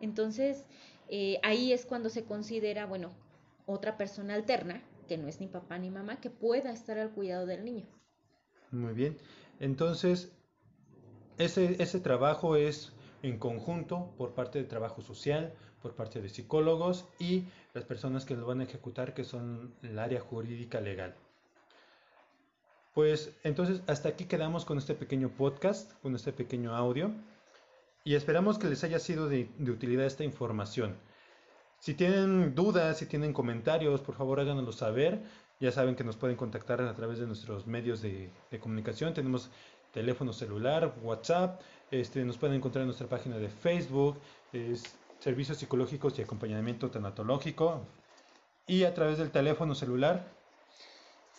Entonces, 0.02 0.66
eh, 1.10 1.40
ahí 1.44 1.74
es 1.74 1.86
cuando 1.86 2.10
se 2.10 2.24
considera, 2.24 2.86
bueno, 2.86 3.12
otra 3.66 3.98
persona 3.98 4.36
alterna, 4.36 4.82
que 5.08 5.18
no 5.18 5.28
es 5.28 5.40
ni 5.40 5.48
papá 5.48 5.78
ni 5.78 5.90
mamá, 5.90 6.20
que 6.22 6.30
pueda 6.30 6.72
estar 6.72 6.98
al 6.98 7.12
cuidado 7.12 7.46
del 7.46 7.66
niño. 7.66 7.86
Muy 8.72 8.94
bien. 8.94 9.18
Entonces, 9.60 10.32
ese, 11.38 11.82
ese 11.82 12.00
trabajo 12.00 12.56
es 12.56 12.94
en 13.24 13.38
conjunto 13.38 14.14
por 14.18 14.34
parte 14.34 14.60
de 14.60 14.66
trabajo 14.66 15.02
social, 15.02 15.54
por 15.82 15.96
parte 15.96 16.22
de 16.22 16.30
psicólogos 16.30 17.06
y 17.20 17.46
las 17.74 17.86
personas 17.86 18.26
que 18.26 18.36
lo 18.36 18.46
van 18.46 18.62
a 18.62 18.64
ejecutar, 18.64 19.14
que 19.14 19.24
son 19.24 19.74
el 19.82 19.98
área 20.00 20.20
jurídica 20.20 20.82
legal. 20.82 21.16
Pues 22.94 23.38
entonces 23.44 23.82
hasta 23.88 24.10
aquí 24.10 24.26
quedamos 24.26 24.66
con 24.66 24.78
este 24.78 24.94
pequeño 24.94 25.30
podcast, 25.30 25.94
con 26.02 26.16
este 26.16 26.34
pequeño 26.34 26.76
audio 26.76 27.14
y 28.04 28.16
esperamos 28.16 28.58
que 28.58 28.68
les 28.68 28.84
haya 28.84 29.00
sido 29.00 29.28
de, 29.28 29.50
utilidad 29.60 30.06
esta 30.06 30.24
información. 30.24 30.96
Si 31.80 31.94
tienen 31.94 32.56
dudas, 32.56 32.98
si 32.98 33.06
tienen 33.06 33.34
comentarios, 33.34 34.02
por 34.02 34.16
favor 34.16 34.40
háganoslo 34.40 34.72
saber. 34.72 35.22
Ya 35.60 35.72
saben 35.72 35.96
que 35.96 36.04
nos 36.04 36.16
pueden 36.16 36.38
contactar 36.38 36.82
a 36.82 36.94
través 36.94 37.20
de 37.20 37.28
nuestros 37.28 37.68
medios 37.68 38.02
de, 38.02 38.32
comunicación. 38.60 39.14
Tenemos 39.14 39.50
teléfono 39.92 40.34
celular, 40.34 40.94
WhatsApp, 41.02 41.62
este, 41.92 42.24
nos 42.24 42.38
pueden 42.38 42.58
encontrar 42.58 42.84
en 42.84 42.88
nuestra 42.88 43.08
página 43.08 43.38
de 43.38 43.50
Facebook, 43.50 44.18
es 44.54 44.84
Servicios 45.20 45.58
Psicológicos 45.58 46.18
y 46.18 46.22
Acompañamiento 46.22 46.90
Tanatológico. 46.90 47.82
Y 48.68 48.84
a 48.84 48.94
través 48.94 49.18
del 49.18 49.32
teléfono 49.32 49.74
celular 49.74 50.26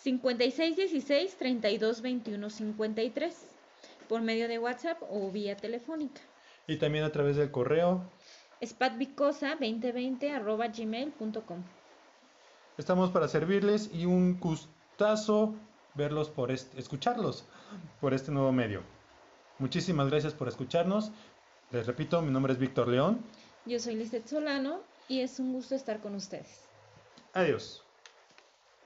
5616 0.03 1.37
3221 1.37 2.51
53 2.51 3.47
por 4.09 4.23
medio 4.23 4.49
de 4.49 4.59
WhatsApp 4.59 5.01
o 5.09 5.31
vía 5.31 5.57
telefónica. 5.57 6.21
Y 6.71 6.77
también 6.77 7.05
a 7.05 7.11
través 7.11 7.37
del 7.37 7.51
correo. 7.51 8.09
spatbicosa2020 8.61 10.31
arroba 10.33 10.69
gmail.com. 10.69 11.65
Estamos 12.79 13.11
para 13.11 13.27
servirles 13.27 13.91
y 13.93 14.07
un 14.07 14.39
gustazo 14.39 15.55
verlos 15.95 16.31
por 16.31 16.53
este, 16.53 16.79
escucharlos 16.79 17.45
por 18.01 18.15
este 18.15 18.31
nuevo 18.31 18.53
medio. 18.53 18.83
Muchísimas 19.59 20.09
gracias 20.11 20.33
por 20.33 20.47
escucharnos. 20.47 21.11
Les 21.73 21.87
repito, 21.87 22.23
mi 22.23 22.31
nombre 22.31 22.53
es 22.53 22.59
Víctor 22.61 22.87
León. 22.87 23.21
Yo 23.67 23.81
soy 23.81 23.97
Lizeth 23.97 24.29
Solano 24.29 24.81
y 25.09 25.21
es 25.21 25.41
un 25.41 25.53
gusto 25.53 25.75
estar 25.75 26.01
con 26.01 26.15
ustedes. 26.15 26.69
Adiós. 27.33 27.85